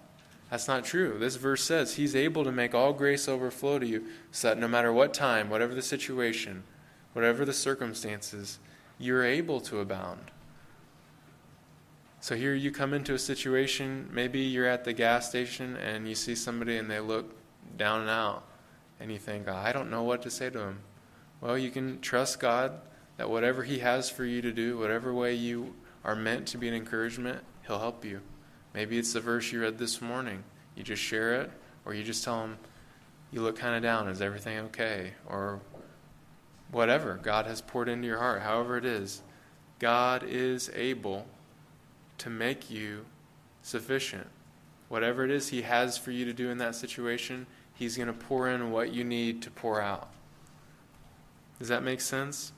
That's 0.50 0.68
not 0.68 0.84
true. 0.84 1.18
This 1.20 1.36
verse 1.36 1.64
says 1.64 1.96
He's 1.96 2.16
able 2.16 2.44
to 2.44 2.52
make 2.52 2.74
all 2.74 2.94
grace 2.94 3.28
overflow 3.28 3.80
to 3.80 3.86
you 3.86 4.06
so 4.32 4.50
that 4.50 4.58
no 4.58 4.68
matter 4.68 4.92
what 4.92 5.14
time, 5.14 5.50
whatever 5.50 5.76
the 5.76 5.82
situation, 5.82 6.64
whatever 7.14 7.46
the 7.46 7.54
circumstances, 7.54 8.60
you're 8.98 9.24
able 9.24 9.62
to 9.62 9.80
abound. 9.80 10.32
So 12.22 12.36
here 12.36 12.54
you 12.54 12.72
come 12.72 12.94
into 12.94 13.14
a 13.14 13.20
situation, 13.20 14.10
maybe 14.12 14.40
you're 14.40 14.68
at 14.68 14.84
the 14.84 14.92
gas 14.92 15.30
station 15.30 15.78
and 15.78 16.08
you 16.08 16.16
see 16.16 16.36
somebody 16.36 16.78
and 16.78 16.92
they 16.92 17.00
look 17.00 17.34
down 17.78 18.02
and 18.02 18.10
out, 18.10 18.44
and 19.00 19.12
you 19.12 19.18
think, 19.18 19.48
I 19.48 19.72
don't 19.72 19.90
know 19.90 20.04
what 20.04 20.22
to 20.24 20.30
say 20.30 20.50
to 20.50 20.58
them. 20.58 20.80
Well, 21.40 21.58
you 21.58 21.70
can 21.70 22.02
trust 22.02 22.40
God 22.40 22.74
that 23.18 23.30
whatever 23.30 23.64
He 23.64 23.80
has 23.80 24.10
for 24.10 24.26
you 24.26 24.42
to 24.42 24.52
do, 24.52 24.78
whatever 24.78 25.14
way 25.14 25.34
you 25.34 25.76
are 26.04 26.16
meant 26.16 26.48
to 26.48 26.58
be 26.58 26.68
an 26.68 26.74
encouragement, 26.74 27.42
He'll 27.66 27.80
help 27.80 28.04
you. 28.04 28.22
Maybe 28.74 28.98
it's 28.98 29.14
the 29.14 29.20
verse 29.20 29.52
you 29.52 29.62
read 29.62 29.78
this 29.78 30.02
morning. 30.02 30.44
You 30.76 30.84
just 30.84 31.02
share 31.02 31.42
it, 31.42 31.52
or 31.86 31.94
you 31.94 32.04
just 32.04 32.24
tell 32.24 32.42
them, 32.42 32.58
You 33.32 33.42
look 33.42 33.58
kind 33.58 33.76
of 33.76 33.84
down. 33.84 34.08
Is 34.08 34.22
everything 34.22 34.60
okay? 34.60 35.14
Or 35.28 35.60
whatever 36.72 37.20
God 37.22 37.46
has 37.46 37.62
poured 37.62 37.90
into 37.90 38.08
your 38.08 38.20
heart, 38.20 38.42
however 38.42 38.78
it 38.78 38.86
is, 38.86 39.22
God 39.80 40.24
is 40.24 40.70
able 40.76 41.26
to 42.20 42.30
make 42.30 42.70
you 42.70 43.06
sufficient. 43.62 44.28
Whatever 44.88 45.24
it 45.24 45.32
is 45.32 45.50
He 45.50 45.64
has 45.64 45.98
for 45.98 46.12
you 46.12 46.26
to 46.26 46.34
do 46.34 46.50
in 46.50 46.58
that 46.60 46.76
situation, 46.76 47.48
He's 47.74 47.96
going 47.96 48.08
to 48.08 48.14
pour 48.14 48.50
in 48.50 48.72
what 48.72 48.94
you 48.94 49.04
need 49.04 49.42
to 49.44 49.52
pour 49.52 49.82
out. 49.82 50.10
Does 51.60 51.70
that 51.70 51.84
make 51.84 52.02
sense? 52.02 52.52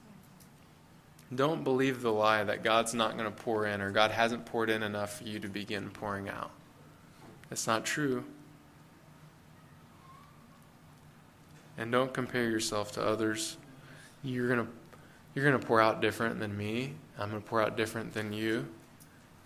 Don't 1.33 1.63
believe 1.63 2.01
the 2.01 2.11
lie 2.11 2.43
that 2.43 2.63
God's 2.63 2.93
not 2.93 3.17
going 3.17 3.25
to 3.25 3.31
pour 3.31 3.65
in 3.65 3.81
or 3.81 3.91
God 3.91 4.11
hasn't 4.11 4.45
poured 4.45 4.69
in 4.69 4.83
enough 4.83 5.17
for 5.17 5.23
you 5.23 5.39
to 5.39 5.47
begin 5.47 5.89
pouring 5.89 6.27
out. 6.27 6.51
That's 7.49 7.67
not 7.67 7.85
true. 7.85 8.25
And 11.77 11.91
don't 11.91 12.13
compare 12.13 12.49
yourself 12.49 12.91
to 12.93 13.01
others. 13.01 13.57
You're 14.23 14.47
going 14.47 14.65
to 14.65 14.71
you're 15.33 15.45
going 15.45 15.59
to 15.59 15.65
pour 15.65 15.79
out 15.79 16.01
different 16.01 16.39
than 16.39 16.57
me. 16.57 16.93
I'm 17.17 17.29
going 17.29 17.41
to 17.41 17.47
pour 17.47 17.61
out 17.61 17.77
different 17.77 18.13
than 18.13 18.33
you. 18.33 18.67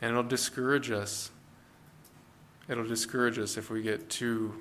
And 0.01 0.09
it'll 0.09 0.23
discourage 0.23 0.89
us. 0.89 1.29
It'll 2.67 2.87
discourage 2.87 3.37
us 3.37 3.57
if 3.57 3.69
we 3.69 3.83
get 3.83 4.09
too 4.09 4.55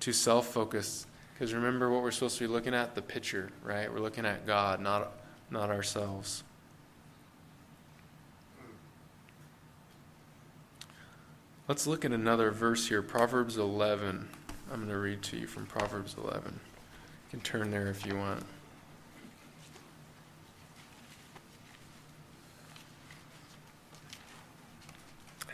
too 0.00 0.12
self-focused 0.12 1.06
because 1.34 1.54
remember 1.54 1.90
what 1.90 2.02
we're 2.02 2.10
supposed 2.10 2.38
to 2.38 2.44
be 2.44 2.52
looking 2.52 2.74
at 2.74 2.94
the 2.94 3.02
picture, 3.02 3.50
right? 3.62 3.92
We're 3.92 4.00
looking 4.00 4.24
at 4.24 4.46
God, 4.46 4.80
not 4.80 5.12
not 5.52 5.70
ourselves. 5.70 6.42
Let's 11.68 11.86
look 11.86 12.04
at 12.04 12.12
another 12.12 12.50
verse 12.50 12.88
here, 12.88 13.02
Proverbs 13.02 13.56
11. 13.56 14.28
I'm 14.70 14.76
going 14.78 14.88
to 14.88 14.98
read 14.98 15.22
to 15.22 15.36
you 15.36 15.46
from 15.46 15.66
Proverbs 15.66 16.16
11. 16.18 16.52
You 16.54 17.30
can 17.30 17.40
turn 17.40 17.70
there 17.70 17.88
if 17.88 18.04
you 18.06 18.16
want. 18.16 18.44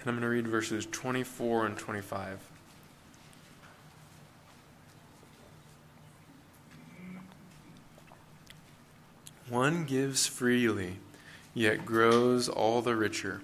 And 0.00 0.06
I'm 0.06 0.14
going 0.14 0.22
to 0.22 0.28
read 0.28 0.46
verses 0.46 0.86
24 0.86 1.66
and 1.66 1.76
25. 1.76 2.38
One 9.48 9.84
gives 9.84 10.26
freely, 10.26 10.98
yet 11.54 11.86
grows 11.86 12.48
all 12.48 12.82
the 12.82 12.94
richer. 12.94 13.40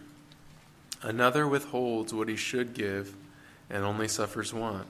Another 1.03 1.49
withholds 1.49 2.13
what 2.13 2.29
he 2.29 2.37
should 2.37 2.75
give 2.75 3.15
and 3.71 3.85
only 3.85 4.09
suffers 4.09 4.53
want. 4.53 4.87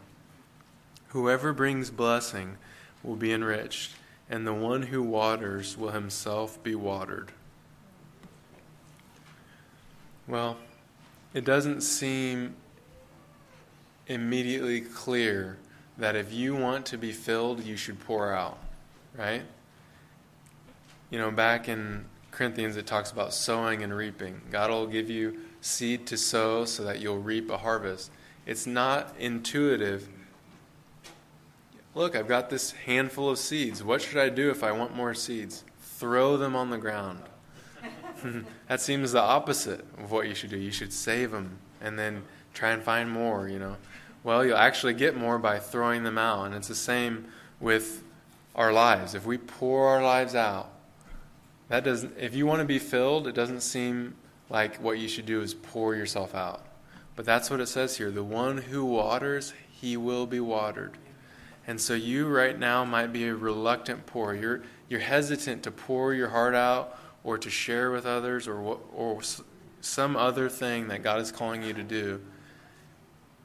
Whoever 1.09 1.53
brings 1.53 1.91
blessing 1.91 2.57
will 3.05 3.15
be 3.15 3.33
enriched, 3.33 3.93
and 4.29 4.47
the 4.47 4.55
one 4.55 4.83
who 4.83 5.03
waters 5.03 5.77
will 5.77 5.91
himself 5.91 6.61
be 6.63 6.75
watered. 6.75 7.31
Well, 10.27 10.57
it 11.33 11.45
doesn't 11.45 11.83
seem 11.83 12.57
immediately 14.09 14.81
clear 14.81 15.59
that 15.99 16.17
if 16.17 16.33
you 16.33 16.57
want 16.57 16.87
to 16.87 16.99
be 16.99 17.13
filled, 17.13 17.63
you 17.63 17.77
should 17.77 18.01
pour 18.01 18.33
out, 18.33 18.59
right? 19.17 19.43
You 21.15 21.21
know, 21.21 21.31
back 21.31 21.69
in 21.69 22.07
Corinthians, 22.33 22.77
it 22.77 22.89
talks 22.89 23.13
about 23.13 23.33
sowing 23.33 23.85
and 23.85 23.97
reaping. 23.97 24.41
God 24.51 24.71
will 24.71 24.89
give 24.89 25.09
you 25.09 25.39
seed 25.61 26.09
to 26.09 26.17
sow 26.17 26.65
so 26.65 26.83
that 26.83 26.99
you'll 26.99 27.21
reap 27.21 27.51
a 27.51 27.59
harvest. 27.59 28.11
It's 28.47 28.67
not 28.67 29.15
intuitive. 29.17 30.09
Look, 31.95 32.17
I've 32.17 32.27
got 32.27 32.51
this 32.51 32.73
handful 32.73 33.31
of 33.31 33.39
seeds. 33.39 33.81
What 33.81 34.03
should 34.03 34.17
I 34.17 34.29
do 34.29 34.51
if 34.51 34.65
I 34.65 34.73
want 34.73 34.97
more 34.97 35.15
seeds? 35.15 35.63
Throw 35.79 36.37
them 36.37 36.57
on 36.57 36.71
the 36.71 36.79
ground. 36.79 37.21
that 38.67 38.81
seems 38.81 39.13
the 39.13 39.21
opposite 39.21 39.87
of 39.99 40.11
what 40.11 40.27
you 40.27 40.35
should 40.35 40.51
do. 40.51 40.59
You 40.59 40.73
should 40.73 40.93
save 40.93 41.31
them 41.31 41.59
and 41.81 41.97
then 41.97 42.25
try 42.55 42.71
and 42.73 42.83
find 42.83 43.09
more, 43.09 43.49
you 43.49 43.61
know. 43.61 43.77
Well, 44.25 44.45
you'll 44.45 44.57
actually 44.57 44.95
get 44.95 45.17
more 45.17 45.39
by 45.39 45.61
throwing 45.61 46.03
them 46.03 46.19
out. 46.19 46.47
And 46.47 46.57
it's 46.57 46.67
the 46.67 46.75
same 46.75 47.27
with 47.61 48.03
our 48.57 48.73
lives. 48.73 49.15
If 49.15 49.25
we 49.25 49.39
pour 49.39 49.87
our 49.91 50.03
lives 50.03 50.35
out, 50.35 50.73
that 51.75 51.83
doesn't, 51.83 52.17
if 52.17 52.37
you 52.37 52.47
want 52.47 52.61
to 52.61 52.65
be 52.65 52.79
filled, 52.79 53.27
it 53.27 53.35
doesn't 53.35 53.61
seem 53.61 54.15
like 54.49 54.77
what 54.77 54.97
you 54.97 55.09
should 55.09 55.27
do 55.27 55.41
is 55.41 55.55
pour 55.55 55.97
yourself 55.97 56.33
out. 56.33 56.65
But 57.17 57.25
that's 57.25 57.51
what 57.51 57.59
it 57.59 57.67
says 57.67 57.97
here. 57.97 58.13
The 58.13 58.23
one 58.23 58.59
who 58.59 58.85
waters, 58.85 59.55
he 59.73 59.97
will 59.97 60.25
be 60.25 60.39
watered. 60.39 60.97
And 61.67 61.81
so 61.81 61.95
you 61.95 62.29
right 62.29 62.57
now 62.57 62.85
might 62.85 63.13
be 63.13 63.27
a 63.27 63.35
reluctant 63.35 64.07
pourer. 64.07 64.37
You're, 64.37 64.63
you're 64.89 65.01
hesitant 65.01 65.65
to 65.65 65.73
pour 65.73 66.15
your 66.15 66.29
heart 66.29 66.55
out 66.55 66.97
or 67.25 67.39
to 67.39 67.51
share 67.51 67.91
with 67.91 68.07
others 68.07 68.47
or, 68.47 68.79
or 68.95 69.19
some 69.81 70.15
other 70.15 70.49
thing 70.49 70.87
that 70.87 71.03
God 71.03 71.21
is 71.21 71.33
calling 71.33 71.65
you 71.65 71.73
to 71.73 71.83
do 71.83 72.21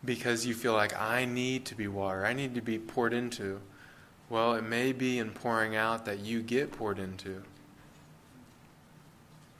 because 0.05 0.45
you 0.45 0.53
feel 0.53 0.73
like, 0.73 0.95
I 0.95 1.25
need 1.25 1.65
to 1.65 1.75
be 1.75 1.87
water. 1.87 2.27
I 2.27 2.33
need 2.33 2.53
to 2.53 2.61
be 2.61 2.77
poured 2.77 3.11
into. 3.11 3.59
Well, 4.29 4.53
it 4.53 4.63
may 4.63 4.93
be 4.93 5.17
in 5.17 5.31
pouring 5.31 5.75
out 5.75 6.05
that 6.05 6.19
you 6.19 6.43
get 6.43 6.71
poured 6.71 6.99
into. 6.99 7.41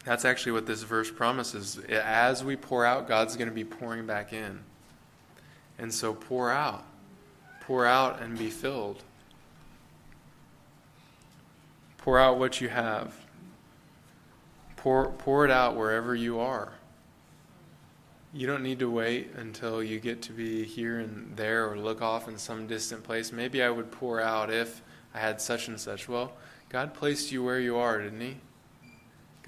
That's 0.05 0.25
actually 0.25 0.53
what 0.53 0.65
this 0.65 0.83
verse 0.83 1.11
promises. 1.11 1.77
As 1.89 2.43
we 2.43 2.55
pour 2.55 2.85
out, 2.85 3.07
God's 3.07 3.35
going 3.35 3.49
to 3.49 3.53
be 3.53 3.65
pouring 3.65 4.05
back 4.05 4.33
in. 4.33 4.59
And 5.77 5.93
so 5.93 6.13
pour 6.13 6.49
out. 6.49 6.85
Pour 7.61 7.85
out 7.85 8.21
and 8.21 8.37
be 8.37 8.49
filled. 8.49 9.03
Pour 11.97 12.17
out 12.17 12.39
what 12.39 12.61
you 12.61 12.69
have. 12.69 13.13
Pour, 14.77 15.09
pour 15.09 15.43
it 15.45 15.51
out 15.51 15.75
wherever 15.75 16.15
you 16.15 16.39
are. 16.39 16.71
You 18.33 18.47
don't 18.47 18.63
need 18.63 18.79
to 18.79 18.89
wait 18.89 19.31
until 19.35 19.83
you 19.83 19.99
get 19.99 20.21
to 20.23 20.31
be 20.31 20.63
here 20.63 20.99
and 20.99 21.35
there 21.35 21.69
or 21.69 21.77
look 21.77 22.01
off 22.01 22.27
in 22.27 22.37
some 22.37 22.67
distant 22.67 23.03
place. 23.03 23.31
Maybe 23.31 23.61
I 23.61 23.69
would 23.69 23.91
pour 23.91 24.21
out 24.21 24.51
if 24.51 24.81
I 25.13 25.19
had 25.19 25.41
such 25.41 25.67
and 25.67 25.79
such. 25.79 26.07
Well, 26.07 26.33
God 26.69 26.93
placed 26.93 27.31
you 27.31 27.43
where 27.43 27.59
you 27.59 27.77
are, 27.77 27.99
didn't 28.01 28.21
He? 28.21 28.37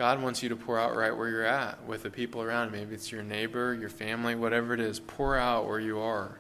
God 0.02 0.20
wants 0.20 0.42
you 0.42 0.50
to 0.50 0.56
pour 0.56 0.80
out 0.80 0.96
right 0.96 1.16
where 1.16 1.30
you're 1.30 1.46
at 1.46 1.86
with 1.86 2.02
the 2.02 2.10
people 2.10 2.42
around. 2.42 2.72
Maybe 2.72 2.96
it's 2.96 3.12
your 3.12 3.22
neighbor, 3.22 3.76
your 3.76 3.88
family, 3.88 4.34
whatever 4.34 4.74
it 4.74 4.80
is. 4.80 5.00
Pour 5.00 5.38
out 5.38 5.68
where 5.68 5.80
you 5.80 6.00
are 6.00 6.40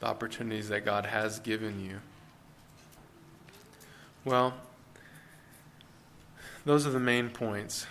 the 0.00 0.06
opportunities 0.06 0.68
that 0.68 0.84
God 0.84 1.06
has 1.06 1.38
given 1.38 1.82
you. 1.82 2.00
Well, 4.22 4.52
those 6.66 6.86
are 6.86 6.90
the 6.90 7.00
main 7.00 7.30
points. 7.30 7.86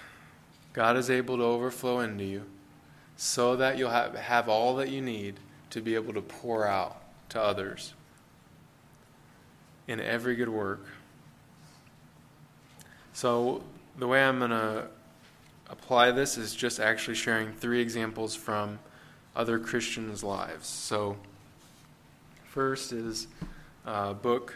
God 0.73 0.95
is 0.95 1.09
able 1.09 1.37
to 1.37 1.43
overflow 1.43 2.01
into 2.01 2.25
you 2.25 2.43
so 3.15 3.55
that 3.55 3.79
you'll 3.79 3.89
have, 3.89 4.13
have 4.13 4.47
all 4.47 4.75
that 4.75 4.89
you 4.89 5.01
need 5.01 5.39
to 5.71 5.81
be 5.81 5.95
able 5.95 6.13
to 6.13 6.21
pour 6.21 6.67
out 6.67 7.01
to 7.29 7.41
others 7.41 7.95
in 9.87 9.99
every 9.99 10.35
good 10.35 10.49
work. 10.49 10.85
So, 13.13 13.63
the 13.97 14.07
way 14.07 14.23
I'm 14.23 14.39
going 14.39 14.51
to 14.51 14.88
apply 15.69 16.12
this 16.12 16.38
is 16.38 16.55
just 16.55 16.79
actually 16.79 17.15
sharing 17.15 17.51
three 17.51 17.81
examples 17.81 18.36
from 18.36 18.79
other 19.36 19.60
Christians' 19.60 20.23
lives. 20.23 20.67
So, 20.67 21.17
first 22.45 22.91
is 22.91 23.27
a 23.86 24.13
book. 24.13 24.55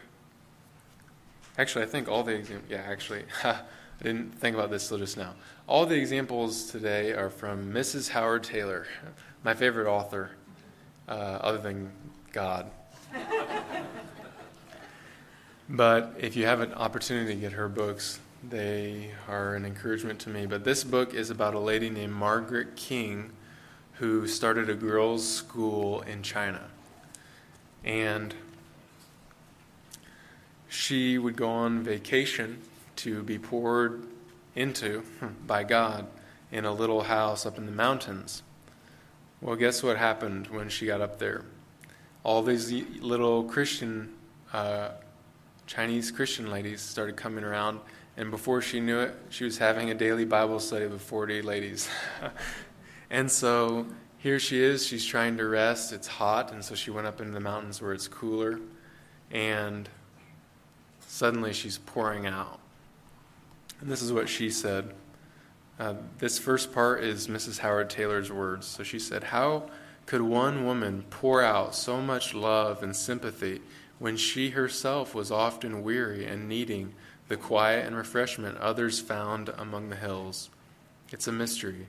Actually, 1.57 1.85
I 1.85 1.87
think 1.87 2.07
all 2.07 2.23
the 2.23 2.33
examples, 2.33 2.71
yeah, 2.71 2.83
actually, 2.87 3.23
I 3.43 3.59
didn't 4.01 4.37
think 4.39 4.55
about 4.55 4.69
this 4.69 4.87
till 4.87 4.97
just 4.97 5.17
now. 5.17 5.33
All 5.67 5.85
the 5.85 5.95
examples 5.95 6.71
today 6.71 7.13
are 7.13 7.29
from 7.29 7.71
Mrs. 7.71 8.09
Howard 8.09 8.43
Taylor, 8.43 8.87
my 9.43 9.53
favorite 9.53 9.87
author, 9.87 10.31
uh, 11.07 11.11
other 11.11 11.57
than 11.57 11.91
God. 12.31 12.69
but 15.69 16.15
if 16.19 16.35
you 16.35 16.45
have 16.45 16.61
an 16.61 16.73
opportunity 16.73 17.35
to 17.35 17.39
get 17.39 17.53
her 17.53 17.67
books, 17.67 18.19
they 18.43 19.11
are 19.27 19.55
an 19.55 19.65
encouragement 19.65 20.19
to 20.21 20.29
me. 20.29 20.45
But 20.45 20.63
this 20.63 20.83
book 20.83 21.13
is 21.13 21.29
about 21.29 21.53
a 21.53 21.59
lady 21.59 21.89
named 21.89 22.13
Margaret 22.13 22.75
King 22.75 23.31
who 23.93 24.27
started 24.27 24.69
a 24.69 24.73
girls' 24.73 25.27
school 25.27 26.01
in 26.01 26.23
China. 26.23 26.69
And 27.83 28.33
she 30.67 31.17
would 31.17 31.35
go 31.35 31.49
on 31.49 31.83
vacation 31.83 32.61
to 32.97 33.23
be 33.23 33.37
poured 33.37 34.07
into 34.55 35.03
by 35.45 35.63
God 35.63 36.07
in 36.51 36.65
a 36.65 36.73
little 36.73 37.03
house 37.03 37.45
up 37.45 37.57
in 37.57 37.65
the 37.65 37.71
mountains. 37.71 38.43
Well, 39.39 39.55
guess 39.55 39.81
what 39.81 39.97
happened 39.97 40.47
when 40.47 40.69
she 40.69 40.85
got 40.85 41.01
up 41.01 41.19
there? 41.19 41.45
All 42.23 42.43
these 42.43 42.71
little 42.71 43.43
Christian, 43.43 44.13
uh, 44.53 44.89
Chinese 45.65 46.11
Christian 46.11 46.51
ladies 46.51 46.81
started 46.81 47.15
coming 47.15 47.43
around 47.43 47.79
and 48.21 48.29
before 48.29 48.61
she 48.61 48.79
knew 48.79 48.99
it, 48.99 49.15
she 49.29 49.43
was 49.43 49.57
having 49.57 49.89
a 49.89 49.95
daily 49.95 50.25
Bible 50.25 50.59
study 50.59 50.85
with 50.85 51.01
40 51.01 51.41
ladies. 51.41 51.89
and 53.09 53.31
so 53.31 53.87
here 54.19 54.37
she 54.37 54.61
is. 54.61 54.85
She's 54.85 55.03
trying 55.03 55.37
to 55.37 55.47
rest. 55.47 55.91
It's 55.91 56.05
hot. 56.05 56.51
And 56.51 56.63
so 56.63 56.75
she 56.75 56.91
went 56.91 57.07
up 57.07 57.19
into 57.19 57.33
the 57.33 57.39
mountains 57.39 57.81
where 57.81 57.93
it's 57.93 58.07
cooler. 58.07 58.59
And 59.31 59.89
suddenly 60.99 61.51
she's 61.51 61.79
pouring 61.79 62.27
out. 62.27 62.59
And 63.79 63.89
this 63.89 64.03
is 64.03 64.13
what 64.13 64.29
she 64.29 64.51
said. 64.51 64.93
Uh, 65.79 65.95
this 66.19 66.37
first 66.37 66.71
part 66.71 67.03
is 67.03 67.27
Mrs. 67.27 67.57
Howard 67.57 67.89
Taylor's 67.89 68.31
words. 68.31 68.67
So 68.67 68.83
she 68.83 68.99
said, 68.99 69.23
How 69.23 69.63
could 70.05 70.21
one 70.21 70.63
woman 70.63 71.05
pour 71.09 71.41
out 71.41 71.73
so 71.73 71.99
much 71.99 72.35
love 72.35 72.83
and 72.83 72.95
sympathy 72.95 73.61
when 73.97 74.15
she 74.15 74.51
herself 74.51 75.15
was 75.15 75.31
often 75.31 75.81
weary 75.81 76.27
and 76.27 76.47
needing 76.47 76.93
the 77.31 77.37
quiet 77.37 77.87
and 77.87 77.95
refreshment 77.95 78.57
others 78.57 78.99
found 78.99 79.47
among 79.57 79.87
the 79.87 79.95
hills? 79.95 80.49
It's 81.13 81.29
a 81.29 81.31
mystery. 81.31 81.87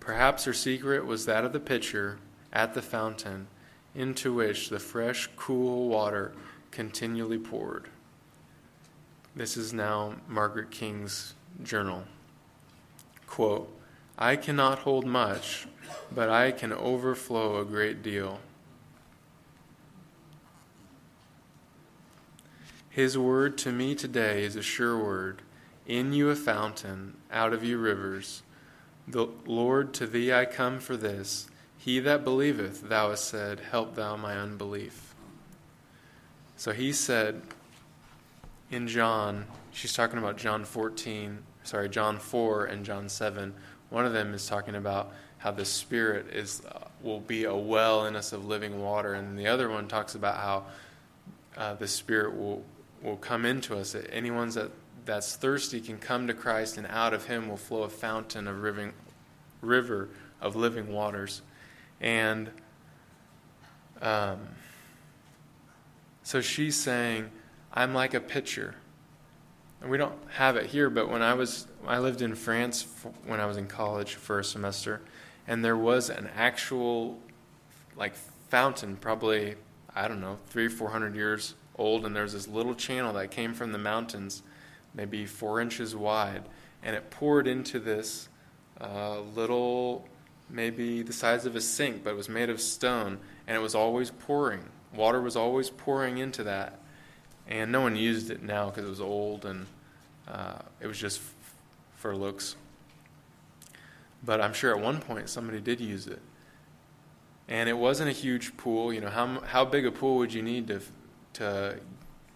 Perhaps 0.00 0.46
her 0.46 0.54
secret 0.54 1.04
was 1.04 1.26
that 1.26 1.44
of 1.44 1.52
the 1.52 1.60
pitcher 1.60 2.18
at 2.54 2.72
the 2.72 2.80
fountain 2.80 3.48
into 3.94 4.32
which 4.32 4.70
the 4.70 4.78
fresh, 4.78 5.28
cool 5.36 5.90
water 5.90 6.32
continually 6.70 7.36
poured. 7.36 7.90
This 9.36 9.58
is 9.58 9.74
now 9.74 10.14
Margaret 10.26 10.70
King's 10.70 11.34
journal. 11.62 12.04
Quote, 13.26 13.70
I 14.16 14.36
cannot 14.36 14.78
hold 14.78 15.04
much, 15.04 15.66
but 16.14 16.30
I 16.30 16.50
can 16.50 16.72
overflow 16.72 17.60
a 17.60 17.66
great 17.66 18.02
deal. 18.02 18.40
His 22.92 23.16
word 23.16 23.56
to 23.58 23.72
me 23.72 23.94
today 23.94 24.44
is 24.44 24.54
a 24.54 24.60
sure 24.60 25.02
word. 25.02 25.40
In 25.86 26.12
you 26.12 26.28
a 26.28 26.36
fountain, 26.36 27.16
out 27.32 27.54
of 27.54 27.64
you 27.64 27.78
rivers. 27.78 28.42
The 29.08 29.28
Lord, 29.46 29.94
to 29.94 30.06
thee 30.06 30.30
I 30.30 30.44
come 30.44 30.78
for 30.78 30.94
this. 30.98 31.48
He 31.78 32.00
that 32.00 32.22
believeth, 32.22 32.90
thou 32.90 33.08
hast 33.08 33.24
said, 33.24 33.60
help 33.60 33.94
thou 33.94 34.16
my 34.18 34.36
unbelief. 34.36 35.14
So 36.58 36.72
he 36.72 36.92
said 36.92 37.40
in 38.70 38.86
John, 38.88 39.46
she's 39.70 39.94
talking 39.94 40.18
about 40.18 40.36
John 40.36 40.66
14, 40.66 41.38
sorry, 41.62 41.88
John 41.88 42.18
4 42.18 42.66
and 42.66 42.84
John 42.84 43.08
7. 43.08 43.54
One 43.88 44.04
of 44.04 44.12
them 44.12 44.34
is 44.34 44.46
talking 44.46 44.74
about 44.74 45.14
how 45.38 45.50
the 45.50 45.64
Spirit 45.64 46.26
is 46.34 46.60
uh, 46.70 46.88
will 47.02 47.20
be 47.20 47.44
a 47.44 47.56
well 47.56 48.04
in 48.04 48.16
us 48.16 48.34
of 48.34 48.44
living 48.44 48.82
water, 48.82 49.14
and 49.14 49.38
the 49.38 49.46
other 49.46 49.70
one 49.70 49.88
talks 49.88 50.14
about 50.14 50.36
how 50.36 50.64
uh, 51.56 51.72
the 51.74 51.88
Spirit 51.88 52.36
will 52.36 52.62
will 53.02 53.16
come 53.16 53.44
into 53.44 53.76
us. 53.76 53.92
That 53.92 54.08
Anyone 54.12 54.50
that 54.50 54.70
that's 55.04 55.34
thirsty 55.36 55.80
can 55.80 55.98
come 55.98 56.26
to 56.28 56.34
Christ, 56.34 56.76
and 56.76 56.86
out 56.86 57.12
of 57.12 57.26
Him 57.26 57.48
will 57.48 57.56
flow 57.56 57.82
a 57.82 57.88
fountain 57.88 58.46
of 58.46 58.62
river 59.60 60.08
of 60.40 60.56
living 60.56 60.92
waters. 60.92 61.42
And 62.00 62.50
um, 64.00 64.40
so 66.22 66.40
she's 66.40 66.80
saying, 66.80 67.30
"I'm 67.72 67.94
like 67.94 68.14
a 68.14 68.20
pitcher." 68.20 68.76
And 69.80 69.90
we 69.90 69.98
don't 69.98 70.14
have 70.34 70.56
it 70.56 70.66
here, 70.66 70.88
but 70.88 71.08
when 71.08 71.22
I 71.22 71.34
was 71.34 71.66
I 71.86 71.98
lived 71.98 72.22
in 72.22 72.34
France 72.36 72.86
when 73.26 73.40
I 73.40 73.46
was 73.46 73.56
in 73.56 73.66
college 73.66 74.14
for 74.14 74.38
a 74.38 74.44
semester, 74.44 75.00
and 75.48 75.64
there 75.64 75.76
was 75.76 76.08
an 76.08 76.28
actual 76.36 77.18
like 77.96 78.14
fountain, 78.48 78.96
probably 78.96 79.56
I 79.94 80.06
don't 80.06 80.20
know, 80.20 80.38
three 80.46 80.68
four 80.68 80.90
hundred 80.90 81.16
years 81.16 81.54
old, 81.76 82.04
and 82.04 82.14
there 82.14 82.22
was 82.22 82.32
this 82.32 82.48
little 82.48 82.74
channel 82.74 83.12
that 83.14 83.30
came 83.30 83.54
from 83.54 83.72
the 83.72 83.78
mountains, 83.78 84.42
maybe 84.94 85.26
four 85.26 85.60
inches 85.60 85.94
wide, 85.94 86.42
and 86.82 86.96
it 86.96 87.10
poured 87.10 87.46
into 87.46 87.78
this 87.78 88.28
uh, 88.80 89.20
little, 89.20 90.06
maybe 90.50 91.02
the 91.02 91.12
size 91.12 91.46
of 91.46 91.56
a 91.56 91.60
sink, 91.60 92.04
but 92.04 92.10
it 92.10 92.16
was 92.16 92.28
made 92.28 92.50
of 92.50 92.60
stone, 92.60 93.18
and 93.46 93.56
it 93.56 93.60
was 93.60 93.74
always 93.74 94.10
pouring. 94.10 94.64
Water 94.94 95.20
was 95.20 95.36
always 95.36 95.70
pouring 95.70 96.18
into 96.18 96.44
that, 96.44 96.78
and 97.48 97.72
no 97.72 97.80
one 97.80 97.96
used 97.96 98.30
it 98.30 98.42
now 98.42 98.66
because 98.66 98.84
it 98.84 98.90
was 98.90 99.00
old 99.00 99.44
and 99.44 99.66
uh, 100.28 100.58
it 100.80 100.86
was 100.86 100.98
just 100.98 101.18
f- 101.18 101.34
for 101.96 102.16
looks. 102.16 102.56
But 104.24 104.40
I'm 104.40 104.52
sure 104.52 104.74
at 104.74 104.82
one 104.82 105.00
point 105.00 105.28
somebody 105.28 105.60
did 105.60 105.80
use 105.80 106.06
it. 106.06 106.20
And 107.48 107.68
it 107.68 107.76
wasn't 107.76 108.08
a 108.08 108.12
huge 108.12 108.56
pool. 108.56 108.92
You 108.92 109.00
know, 109.00 109.10
how, 109.10 109.40
how 109.40 109.64
big 109.64 109.84
a 109.84 109.90
pool 109.90 110.18
would 110.18 110.32
you 110.32 110.42
need 110.42 110.68
to, 110.68 110.80
to 111.34 111.78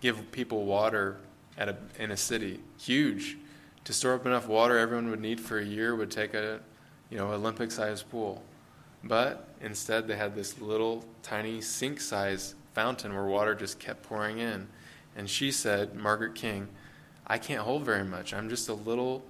give 0.00 0.30
people 0.32 0.64
water 0.64 1.18
at 1.56 1.68
a, 1.68 1.76
in 1.98 2.11
a 2.11 2.16
city? 2.16 2.61
Huge. 2.78 3.37
To 3.85 3.92
store 3.92 4.14
up 4.14 4.26
enough 4.26 4.48
water 4.48 4.78
everyone 4.78 5.11
would 5.11 5.20
need 5.20 5.40
for 5.40 5.59
a 5.59 5.64
year 5.64 5.94
would 5.94 6.11
take 6.11 6.35
a, 6.35 6.61
you 7.11 7.18
know, 7.18 7.32
Olympic-sized 7.32 8.11
pool. 8.11 8.42
But 9.04 9.48
instead, 9.61 10.09
they 10.09 10.16
had 10.16 10.35
this 10.35 10.61
little 10.61 11.04
tiny 11.22 11.61
sink-sized 11.61 12.54
fountain 12.74 13.14
where 13.14 13.24
water 13.24 13.54
just 13.54 13.78
kept 13.78 14.02
pouring 14.02 14.38
in. 14.38 14.66
And 15.16 15.30
she 15.30 15.52
said, 15.52 15.94
Margaret 15.94 16.35
King, 16.35 16.68
I 17.26 17.38
can't 17.38 17.62
hold 17.62 17.85
very 17.85 18.04
much. 18.04 18.35
I'm 18.35 18.48
just 18.48 18.68
a 18.68 18.74
little, 18.74 19.22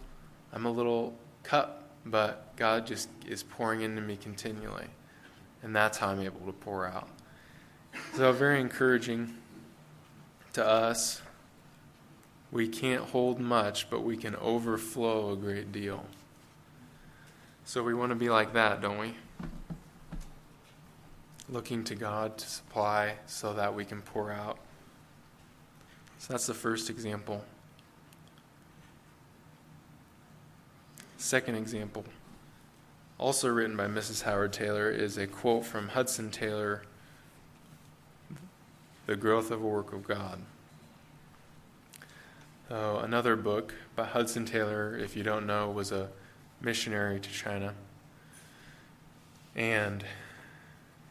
I'm 0.53 0.65
a 0.65 0.71
little 0.71 1.15
cup 1.43 1.87
but 2.07 2.55
God 2.57 2.87
just 2.87 3.09
is 3.27 3.43
pouring 3.43 3.83
into 3.83 4.01
me 4.01 4.17
continually. 4.17 4.87
And 5.63 5.75
that's 5.75 5.99
how 5.99 6.09
I'm 6.09 6.21
able 6.21 6.47
to 6.47 6.53
pour 6.53 6.87
out. 6.87 7.09
So, 8.15 8.33
very 8.33 8.61
encouraging 8.61 9.35
to 10.57 10.67
us. 10.67 11.21
We 12.51 12.67
can't 12.67 13.03
hold 13.03 13.39
much, 13.39 13.91
but 13.91 14.03
we 14.03 14.17
can 14.17 14.35
overflow 14.37 15.33
a 15.33 15.37
great 15.37 15.71
deal. 15.71 16.07
So, 17.65 17.83
we 17.83 17.93
want 17.93 18.11
to 18.11 18.17
be 18.17 18.31
like 18.31 18.55
that, 18.55 18.81
don't 18.81 18.99
we? 18.99 19.15
Looking 21.49 21.85
to 21.85 21.95
God 21.95 22.39
to 22.39 22.49
supply 22.49 23.17
so 23.27 23.53
that 23.53 23.75
we 23.75 23.85
can 23.85 24.01
pour 24.01 24.33
out. 24.33 24.59
So, 26.19 26.33
that's 26.33 26.47
the 26.47 26.55
first 26.55 26.89
example. 26.89 27.45
Second 31.19 31.57
example, 31.57 32.05
also 33.19 33.49
written 33.49 33.77
by 33.77 33.89
Mrs. 33.89 34.23
Howard 34.23 34.55
Taylor, 34.55 34.91
is 34.91 35.19
a 35.19 35.27
quote 35.27 35.67
from 35.67 35.89
Hudson 35.89 36.31
Taylor 36.31 36.83
The 39.07 39.17
Growth 39.17 39.51
of 39.51 39.63
a 39.63 39.67
Work 39.67 39.93
of 39.93 40.07
God. 40.07 40.41
So, 42.69 42.99
another 42.99 43.37
book 43.37 43.73
by 43.95 44.05
Hudson 44.05 44.45
Taylor, 44.45 44.97
if 44.97 45.17
you 45.17 45.23
don't 45.23 45.47
know, 45.47 45.71
was 45.71 45.93
a 45.93 46.09
missionary 46.61 47.21
to 47.21 47.31
China. 47.31 47.75
And 49.55 50.05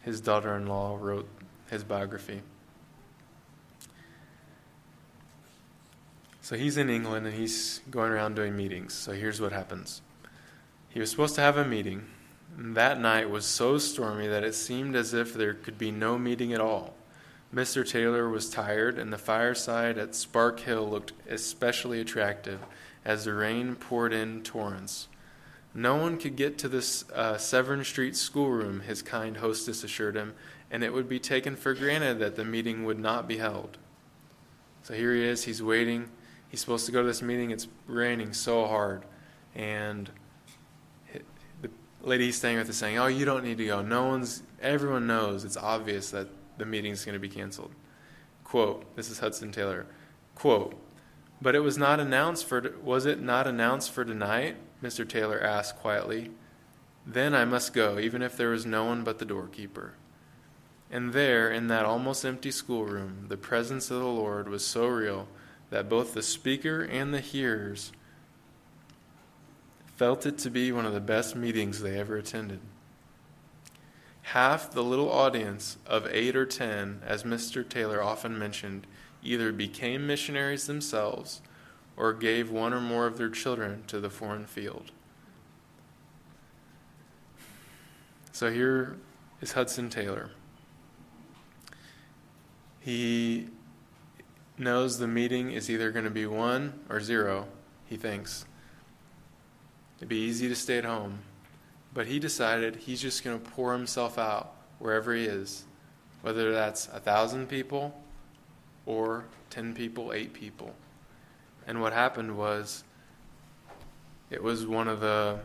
his 0.03 0.19
daughter 0.19 0.55
in 0.55 0.67
law 0.67 0.97
wrote 0.99 1.27
his 1.69 1.83
biography. 1.83 2.41
So 6.41 6.55
he's 6.55 6.77
in 6.77 6.91
England 6.91 7.25
and 7.25 7.35
he's 7.35 7.81
going 7.89 8.11
around 8.11 8.35
doing 8.35 8.55
meetings. 8.55 8.93
So 8.93 9.13
here's 9.13 9.41
what 9.41 9.51
happens. 9.51 10.03
He 10.89 10.99
was 10.99 11.09
supposed 11.09 11.33
to 11.35 11.41
have 11.41 11.57
a 11.57 11.65
meeting. 11.65 12.05
And 12.55 12.77
that 12.77 12.99
night 12.99 13.31
was 13.31 13.47
so 13.47 13.79
stormy 13.79 14.27
that 14.27 14.43
it 14.43 14.53
seemed 14.53 14.95
as 14.95 15.13
if 15.15 15.33
there 15.33 15.55
could 15.55 15.79
be 15.79 15.89
no 15.89 16.19
meeting 16.19 16.53
at 16.53 16.61
all. 16.61 16.93
Mr. 17.53 17.87
Taylor 17.87 18.29
was 18.29 18.49
tired, 18.49 18.97
and 18.97 19.13
the 19.13 19.17
fireside 19.17 19.97
at 19.97 20.15
Spark 20.15 20.59
Hill 20.61 20.89
looked 20.89 21.13
especially 21.29 22.01
attractive 22.01 22.59
as 23.03 23.25
the 23.25 23.33
rain 23.33 23.75
poured 23.75 24.13
in 24.13 24.41
torrents. 24.41 25.07
No 25.73 25.95
one 25.95 26.17
could 26.17 26.35
get 26.35 26.57
to 26.59 26.67
this 26.67 27.09
uh, 27.11 27.37
Severn 27.37 27.83
Street 27.83 28.15
schoolroom, 28.15 28.81
his 28.81 29.01
kind 29.01 29.37
hostess 29.37 29.83
assured 29.83 30.15
him, 30.15 30.33
and 30.71 30.83
it 30.83 30.93
would 30.93 31.07
be 31.07 31.19
taken 31.19 31.55
for 31.55 31.73
granted 31.73 32.19
that 32.19 32.35
the 32.35 32.45
meeting 32.45 32.83
would 32.85 32.99
not 32.99 33.27
be 33.27 33.37
held. 33.37 33.77
So 34.83 34.93
here 34.93 35.13
he 35.13 35.23
is, 35.23 35.43
he's 35.43 35.61
waiting 35.61 36.09
he's 36.55 36.61
supposed 36.61 36.85
to 36.85 36.91
go 36.93 37.01
to 37.01 37.07
this 37.07 37.21
meeting. 37.21 37.51
It's 37.51 37.67
raining 37.85 38.31
so 38.31 38.65
hard. 38.65 39.03
And 39.55 40.09
the 41.61 41.69
lady 42.01 42.27
he's 42.27 42.37
staying 42.37 42.57
with 42.57 42.69
is 42.69 42.77
saying, 42.77 42.97
Oh, 42.97 43.07
you 43.07 43.25
don't 43.25 43.43
need 43.43 43.57
to 43.57 43.65
go. 43.65 43.81
No 43.81 44.07
one's, 44.07 44.41
everyone 44.61 45.05
knows. 45.05 45.43
It's 45.43 45.57
obvious 45.57 46.11
that 46.11 46.29
the 46.57 46.65
meeting's 46.65 47.05
going 47.05 47.13
to 47.13 47.19
be 47.19 47.29
canceled. 47.29 47.71
Quote, 48.43 48.95
this 48.95 49.09
is 49.09 49.19
Hudson 49.19 49.51
Taylor. 49.51 49.85
Quote, 50.35 50.75
but 51.41 51.55
it 51.55 51.59
was 51.59 51.77
not 51.77 51.99
announced 51.99 52.45
for, 52.45 52.75
was 52.83 53.05
it 53.05 53.19
not 53.21 53.47
announced 53.47 53.91
for 53.91 54.05
tonight? 54.05 54.57
Mr. 54.81 55.07
Taylor 55.07 55.41
asked 55.41 55.77
quietly. 55.77 56.31
Then 57.05 57.35
I 57.35 57.45
must 57.45 57.73
go, 57.73 57.99
even 57.99 58.21
if 58.21 58.37
there 58.37 58.49
was 58.49 58.65
no 58.65 58.85
one 58.85 59.03
but 59.03 59.19
the 59.19 59.25
doorkeeper. 59.25 59.93
And 60.89 61.13
there, 61.13 61.51
in 61.51 61.67
that 61.67 61.85
almost 61.85 62.25
empty 62.25 62.51
schoolroom, 62.51 63.25
the 63.27 63.37
presence 63.37 63.91
of 63.91 63.99
the 63.99 64.05
Lord 64.05 64.47
was 64.47 64.65
so 64.65 64.87
real 64.87 65.27
that 65.69 65.89
both 65.89 66.13
the 66.13 66.21
speaker 66.21 66.81
and 66.81 67.13
the 67.13 67.19
hearers 67.19 67.91
felt 69.95 70.25
it 70.25 70.37
to 70.39 70.49
be 70.49 70.71
one 70.71 70.85
of 70.85 70.93
the 70.93 70.99
best 70.99 71.35
meetings 71.35 71.81
they 71.81 71.99
ever 71.99 72.17
attended. 72.17 72.59
Half 74.29 74.71
the 74.71 74.83
little 74.83 75.11
audience 75.11 75.77
of 75.85 76.07
eight 76.07 76.35
or 76.35 76.47
ten, 76.47 77.01
as 77.05 77.23
Mr. 77.23 77.67
Taylor 77.67 78.01
often 78.01 78.37
mentioned, 78.39 78.87
either 79.23 79.51
became 79.51 80.07
missionaries 80.07 80.65
themselves 80.65 81.41
or 81.95 82.11
gave 82.11 82.49
one 82.49 82.73
or 82.73 82.81
more 82.81 83.05
of 83.05 83.19
their 83.19 83.29
children 83.29 83.83
to 83.85 83.99
the 83.99 84.09
foreign 84.09 84.47
field. 84.47 84.91
So 88.31 88.51
here 88.51 88.97
is 89.41 89.51
Hudson 89.51 89.91
Taylor. 89.91 90.31
He 92.79 93.49
knows 94.57 94.97
the 94.97 95.07
meeting 95.07 95.51
is 95.51 95.69
either 95.69 95.91
going 95.91 96.05
to 96.05 96.11
be 96.11 96.25
one 96.25 96.79
or 96.89 96.99
zero, 96.99 97.47
he 97.85 97.95
thinks. 97.95 98.45
It'd 99.97 100.09
be 100.09 100.17
easy 100.17 100.49
to 100.49 100.55
stay 100.55 100.79
at 100.79 100.83
home. 100.83 101.19
But 101.95 102.07
he 102.07 102.19
decided 102.19 102.75
he's 102.75 103.01
just 103.01 103.23
going 103.23 103.39
to 103.39 103.49
pour 103.51 103.73
himself 103.73 104.19
out 104.19 104.53
wherever 104.77 105.15
he 105.15 105.23
is, 105.23 105.63
whether 106.21 106.51
that's 106.51 106.87
a 106.89 106.99
thousand 106.99 107.47
people 107.47 107.99
or 108.85 109.25
ten 109.49 109.73
people, 109.73 110.11
eight 110.13 110.33
people. 110.33 110.75
And 111.65 111.81
what 111.81 111.93
happened 111.93 112.37
was 112.37 112.83
it 114.29 114.43
was 114.43 114.67
one 114.67 114.89
of 114.89 114.99
the 114.99 115.39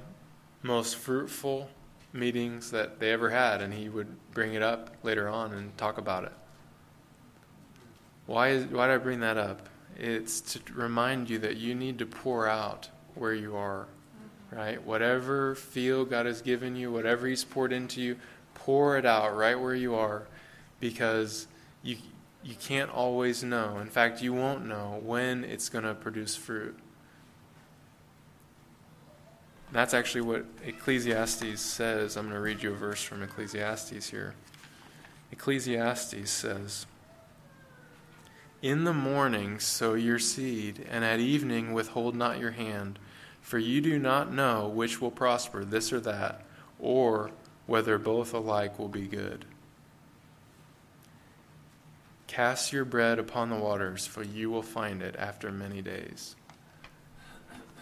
most 0.63 0.97
fruitful 0.97 1.71
meetings 2.13 2.73
that 2.73 2.99
they 2.99 3.13
ever 3.13 3.31
had, 3.31 3.63
and 3.63 3.73
he 3.73 3.89
would 3.89 4.09
bring 4.33 4.55
it 4.55 4.63
up 4.63 4.97
later 5.05 5.29
on 5.29 5.53
and 5.53 5.79
talk 5.79 5.99
about 5.99 6.25
it. 6.25 6.33
Why, 8.27 8.49
is, 8.49 8.67
why 8.67 8.89
did 8.89 8.95
I 8.95 8.99
bring 8.99 9.21
that 9.21 9.39
up? 9.39 9.69
It's 9.97 10.41
to 10.41 10.61
remind 10.73 11.31
you 11.31 11.39
that 11.39 11.59
you 11.59 11.77
need 11.77 11.99
to 12.01 12.07
pour 12.07 12.49
out 12.49 12.89
where 13.15 13.35
you 13.35 13.57
are 13.57 13.87
right? 14.51 14.85
Whatever 14.85 15.55
field 15.55 16.11
God 16.11 16.27
has 16.27 16.43
given 16.43 16.77
you, 16.77 16.91
whatever 16.91 17.27
He's 17.27 17.45
poured 17.45 17.73
into 17.73 18.01
you, 18.01 18.17
pour 18.55 18.97
it 18.99 19.07
out 19.07 19.37
right 19.37 19.59
where 19.59 19.75
you 19.75 19.95
are 19.95 20.27
because 20.81 21.47
you, 21.83 21.97
you 22.43 22.55
can't 22.55 22.91
always 22.91 23.45
know. 23.45 23.79
In 23.79 23.89
fact, 23.89 24.23
you 24.23 24.33
won't 24.33 24.67
know 24.67 25.01
when 25.03 25.45
it's 25.45 25.69
going 25.69 25.85
to 25.85 25.95
produce 25.95 26.37
fruit. 26.37 26.79
That's 29.73 29.95
actually 29.95 30.23
what 30.23 30.47
Ecclesiastes 30.65 31.61
says. 31.61 32.17
I'm 32.17 32.25
going 32.25 32.35
to 32.35 32.41
read 32.41 32.63
you 32.63 32.73
a 32.73 32.77
verse 32.77 33.03
from 33.03 33.23
Ecclesiastes 33.23 34.11
here. 34.11 34.35
Ecclesiastes 35.31 36.29
says, 36.29 36.87
In 38.63 38.83
the 38.83 38.93
morning 38.93 39.61
sow 39.61 39.95
your 39.95 40.19
seed, 40.19 40.85
and 40.91 41.05
at 41.05 41.21
evening 41.21 41.73
withhold 41.73 42.17
not 42.17 42.41
your 42.41 42.51
hand 42.51 42.99
for 43.41 43.59
you 43.59 43.81
do 43.81 43.99
not 43.99 44.33
know 44.33 44.69
which 44.69 45.01
will 45.01 45.11
prosper, 45.11 45.65
this 45.65 45.93
or 45.93 46.01
that, 46.01 46.45
or 46.79 47.31
whether 47.67 47.99
both 47.99 48.35
alike 48.35 48.79
will 48.79 48.89
be 48.89 49.07
good. 49.07 49.45
Cast 52.27 52.73
your 52.73 52.85
bread 52.85 53.19
upon 53.19 53.51
the 53.51 53.57
waters, 53.57 54.07
for 54.07 54.23
you 54.23 54.51
will 54.51 54.63
find 54.63 55.03
it 55.03 55.17
after 55.19 55.51
many 55.51 55.83
days. 55.83 56.37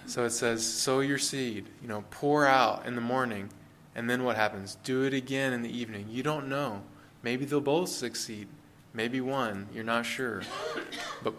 So 0.06 0.24
it 0.24 0.30
says, 0.30 0.64
sow 0.64 1.00
your 1.00 1.18
seed, 1.18 1.66
you 1.82 1.88
know, 1.88 2.02
pour 2.10 2.46
out 2.46 2.86
in 2.86 2.94
the 2.94 3.00
morning, 3.02 3.50
and 3.94 4.08
then 4.08 4.24
what 4.24 4.36
happens? 4.36 4.78
Do 4.84 5.02
it 5.02 5.12
again 5.12 5.52
in 5.52 5.60
the 5.60 5.76
evening. 5.76 6.06
You 6.08 6.22
don't 6.22 6.48
know. 6.48 6.82
Maybe 7.22 7.44
they'll 7.44 7.60
both 7.60 7.90
succeed. 7.90 8.48
Maybe 8.94 9.20
one. 9.20 9.68
You're 9.74 9.84
not 9.84 10.06
sure. 10.06 10.42
But 11.22 11.34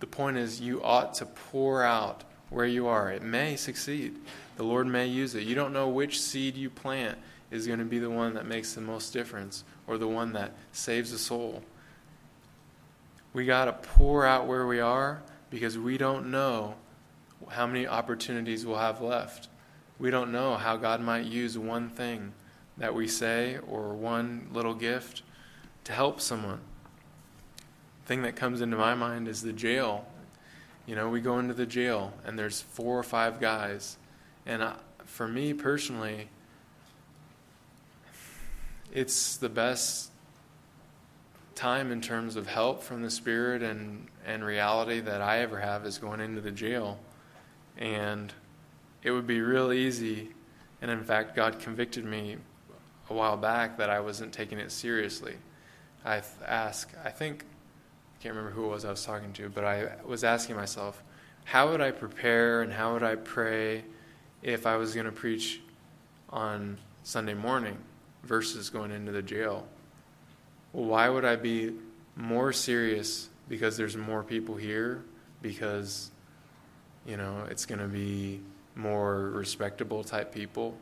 the 0.00 0.06
point 0.06 0.38
is, 0.38 0.60
you 0.60 0.82
ought 0.82 1.14
to 1.14 1.26
pour 1.26 1.82
out 1.82 2.24
where 2.56 2.66
you 2.66 2.86
are. 2.86 3.12
It 3.12 3.22
may 3.22 3.54
succeed. 3.54 4.16
The 4.56 4.62
Lord 4.62 4.86
may 4.86 5.06
use 5.06 5.34
it. 5.34 5.42
You 5.42 5.54
don't 5.54 5.74
know 5.74 5.88
which 5.88 6.18
seed 6.18 6.56
you 6.56 6.70
plant 6.70 7.18
is 7.50 7.66
going 7.66 7.80
to 7.80 7.84
be 7.84 7.98
the 7.98 8.08
one 8.08 8.32
that 8.32 8.46
makes 8.46 8.72
the 8.72 8.80
most 8.80 9.12
difference 9.12 9.62
or 9.86 9.98
the 9.98 10.08
one 10.08 10.32
that 10.32 10.54
saves 10.72 11.12
a 11.12 11.18
soul. 11.18 11.62
We 13.34 13.44
got 13.44 13.66
to 13.66 13.74
pour 13.74 14.24
out 14.24 14.46
where 14.46 14.66
we 14.66 14.80
are 14.80 15.20
because 15.50 15.76
we 15.76 15.98
don't 15.98 16.30
know 16.30 16.76
how 17.48 17.66
many 17.66 17.86
opportunities 17.86 18.64
we'll 18.64 18.78
have 18.78 19.02
left. 19.02 19.48
We 19.98 20.10
don't 20.10 20.32
know 20.32 20.56
how 20.56 20.78
God 20.78 21.02
might 21.02 21.26
use 21.26 21.58
one 21.58 21.90
thing 21.90 22.32
that 22.78 22.94
we 22.94 23.06
say 23.06 23.58
or 23.68 23.92
one 23.92 24.48
little 24.50 24.74
gift 24.74 25.22
to 25.84 25.92
help 25.92 26.22
someone. 26.22 26.60
The 28.02 28.08
thing 28.08 28.22
that 28.22 28.34
comes 28.34 28.62
into 28.62 28.78
my 28.78 28.94
mind 28.94 29.28
is 29.28 29.42
the 29.42 29.52
jail 29.52 30.06
you 30.86 30.94
know, 30.94 31.08
we 31.08 31.20
go 31.20 31.38
into 31.38 31.54
the 31.54 31.66
jail 31.66 32.12
and 32.24 32.38
there's 32.38 32.60
four 32.60 32.98
or 32.98 33.02
five 33.02 33.40
guys. 33.40 33.96
And 34.46 34.62
I, 34.62 34.74
for 35.04 35.26
me 35.26 35.52
personally, 35.52 36.28
it's 38.92 39.36
the 39.36 39.48
best 39.48 40.10
time 41.54 41.90
in 41.90 42.00
terms 42.00 42.36
of 42.36 42.46
help 42.46 42.82
from 42.82 43.02
the 43.02 43.10
Spirit 43.10 43.62
and, 43.62 44.06
and 44.24 44.44
reality 44.44 45.00
that 45.00 45.20
I 45.20 45.40
ever 45.40 45.58
have 45.58 45.84
is 45.84 45.98
going 45.98 46.20
into 46.20 46.40
the 46.40 46.50
jail. 46.50 46.98
And 47.76 48.32
it 49.02 49.10
would 49.10 49.26
be 49.26 49.40
real 49.40 49.72
easy. 49.72 50.28
And 50.80 50.90
in 50.90 51.02
fact, 51.02 51.34
God 51.34 51.58
convicted 51.58 52.04
me 52.04 52.36
a 53.10 53.14
while 53.14 53.36
back 53.36 53.78
that 53.78 53.90
I 53.90 54.00
wasn't 54.00 54.32
taking 54.32 54.58
it 54.58 54.70
seriously. 54.70 55.36
I 56.04 56.22
ask. 56.46 56.90
I 57.04 57.10
think 57.10 57.44
I 58.18 58.22
can't 58.22 58.34
remember 58.34 58.54
who 58.54 58.64
it 58.64 58.68
was 58.68 58.84
I 58.84 58.90
was 58.90 59.04
talking 59.04 59.32
to, 59.34 59.48
but 59.48 59.64
I 59.64 59.88
was 60.04 60.24
asking 60.24 60.56
myself, 60.56 61.02
how 61.44 61.70
would 61.70 61.80
I 61.80 61.90
prepare 61.90 62.62
and 62.62 62.72
how 62.72 62.94
would 62.94 63.02
I 63.02 63.16
pray 63.16 63.84
if 64.42 64.66
I 64.66 64.76
was 64.76 64.94
going 64.94 65.06
to 65.06 65.12
preach 65.12 65.60
on 66.30 66.78
Sunday 67.02 67.34
morning 67.34 67.76
versus 68.24 68.70
going 68.70 68.90
into 68.90 69.12
the 69.12 69.22
jail? 69.22 69.66
Why 70.72 71.08
would 71.08 71.24
I 71.24 71.36
be 71.36 71.74
more 72.16 72.52
serious 72.52 73.28
because 73.48 73.76
there's 73.76 73.96
more 73.96 74.22
people 74.22 74.56
here? 74.56 75.04
Because, 75.42 76.10
you 77.06 77.16
know, 77.16 77.46
it's 77.50 77.66
going 77.66 77.80
to 77.80 77.86
be 77.86 78.40
more 78.74 79.30
respectable 79.30 80.04
type 80.04 80.32
people? 80.32 80.76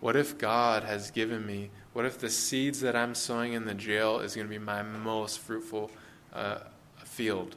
What 0.00 0.16
if 0.16 0.38
God 0.38 0.84
has 0.84 1.10
given 1.10 1.44
me, 1.44 1.70
what 1.92 2.04
if 2.04 2.18
the 2.18 2.30
seeds 2.30 2.80
that 2.80 2.94
I'm 2.94 3.14
sowing 3.14 3.52
in 3.52 3.64
the 3.64 3.74
jail 3.74 4.20
is 4.20 4.34
going 4.34 4.46
to 4.46 4.50
be 4.50 4.58
my 4.58 4.82
most 4.82 5.40
fruitful? 5.40 5.90
A, 6.32 6.60
a 7.00 7.06
field, 7.06 7.56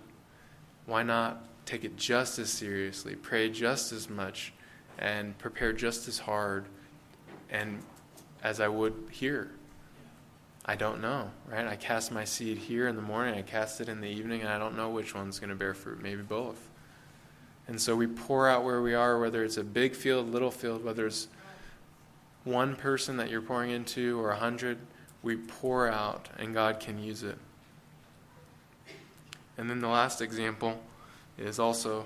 why 0.86 1.04
not 1.04 1.44
take 1.66 1.84
it 1.84 1.96
just 1.98 2.40
as 2.40 2.50
seriously, 2.50 3.16
pray 3.16 3.50
just 3.50 3.92
as 3.92 4.10
much, 4.10 4.54
and 5.00 5.38
prepare 5.38 5.74
just 5.74 6.08
as 6.08 6.20
hard 6.20 6.66
and 7.50 7.80
as 8.44 8.60
I 8.60 8.68
would 8.68 8.94
here? 9.12 9.52
I 10.66 10.76
don't 10.76 11.02
know, 11.02 11.32
right? 11.50 11.66
I 11.66 11.76
cast 11.76 12.12
my 12.12 12.24
seed 12.24 12.58
here 12.58 12.88
in 12.88 12.96
the 12.96 13.02
morning, 13.02 13.36
I 13.36 13.42
cast 13.42 13.82
it 13.82 13.90
in 13.90 14.00
the 14.00 14.08
evening, 14.08 14.42
and 14.42 14.50
I 14.50 14.60
don't 14.60 14.78
know 14.78 14.90
which 14.90 15.16
one's 15.16 15.40
going 15.40 15.50
to 15.50 15.56
bear 15.56 15.74
fruit, 15.74 16.02
maybe 16.02 16.22
both. 16.22 16.70
And 17.68 17.82
so 17.82 17.96
we 17.96 18.06
pour 18.08 18.48
out 18.48 18.64
where 18.64 18.82
we 18.82 18.94
are, 18.94 19.20
whether 19.20 19.44
it's 19.44 19.58
a 19.58 19.64
big 19.64 19.96
field, 19.96 20.30
little 20.30 20.52
field, 20.52 20.84
whether 20.84 21.08
it's 21.08 21.28
one 22.44 22.76
person 22.76 23.18
that 23.18 23.30
you're 23.30 23.42
pouring 23.42 23.72
into 23.72 24.20
or 24.20 24.32
a 24.32 24.36
hundred, 24.36 24.78
we 25.24 25.36
pour 25.36 25.88
out 25.88 26.30
and 26.38 26.54
God 26.54 26.80
can 26.80 27.02
use 27.02 27.24
it. 27.24 27.38
And 29.58 29.70
then 29.70 29.80
the 29.80 29.88
last 29.88 30.22
example 30.22 30.82
is 31.38 31.60
also 31.60 32.06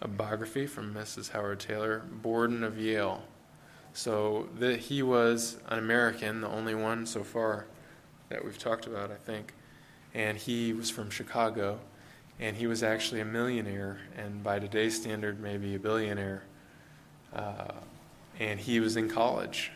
a 0.00 0.08
biography 0.08 0.66
from 0.66 0.94
Mrs. 0.94 1.30
Howard 1.30 1.60
Taylor, 1.60 2.02
Borden 2.10 2.62
of 2.62 2.78
Yale. 2.78 3.22
So 3.92 4.48
the, 4.58 4.76
he 4.76 5.02
was 5.02 5.58
an 5.68 5.78
American, 5.78 6.40
the 6.40 6.48
only 6.48 6.74
one 6.74 7.06
so 7.06 7.24
far 7.24 7.66
that 8.28 8.44
we've 8.44 8.58
talked 8.58 8.86
about, 8.86 9.10
I 9.10 9.16
think. 9.16 9.54
And 10.14 10.38
he 10.38 10.72
was 10.72 10.90
from 10.90 11.10
Chicago, 11.10 11.80
and 12.38 12.56
he 12.56 12.66
was 12.66 12.82
actually 12.82 13.20
a 13.20 13.24
millionaire, 13.24 13.98
and 14.16 14.42
by 14.42 14.58
today's 14.58 14.96
standard, 14.96 15.40
maybe 15.40 15.74
a 15.74 15.78
billionaire. 15.78 16.44
Uh, 17.34 17.72
and 18.38 18.60
he 18.60 18.80
was 18.80 18.96
in 18.96 19.08
college 19.08 19.72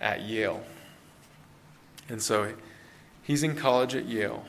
at 0.00 0.22
Yale. 0.22 0.62
And 2.08 2.22
so 2.22 2.52
he's 3.22 3.42
in 3.42 3.56
college 3.56 3.94
at 3.94 4.06
Yale 4.06 4.44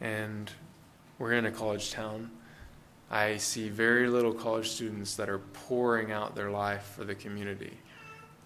and 0.00 0.50
we're 1.18 1.32
in 1.32 1.46
a 1.46 1.50
college 1.50 1.90
town, 1.90 2.30
I 3.10 3.38
see 3.38 3.68
very 3.68 4.08
little 4.08 4.32
college 4.32 4.68
students 4.68 5.16
that 5.16 5.28
are 5.28 5.38
pouring 5.38 6.12
out 6.12 6.34
their 6.34 6.50
life 6.50 6.92
for 6.96 7.04
the 7.04 7.14
community. 7.14 7.72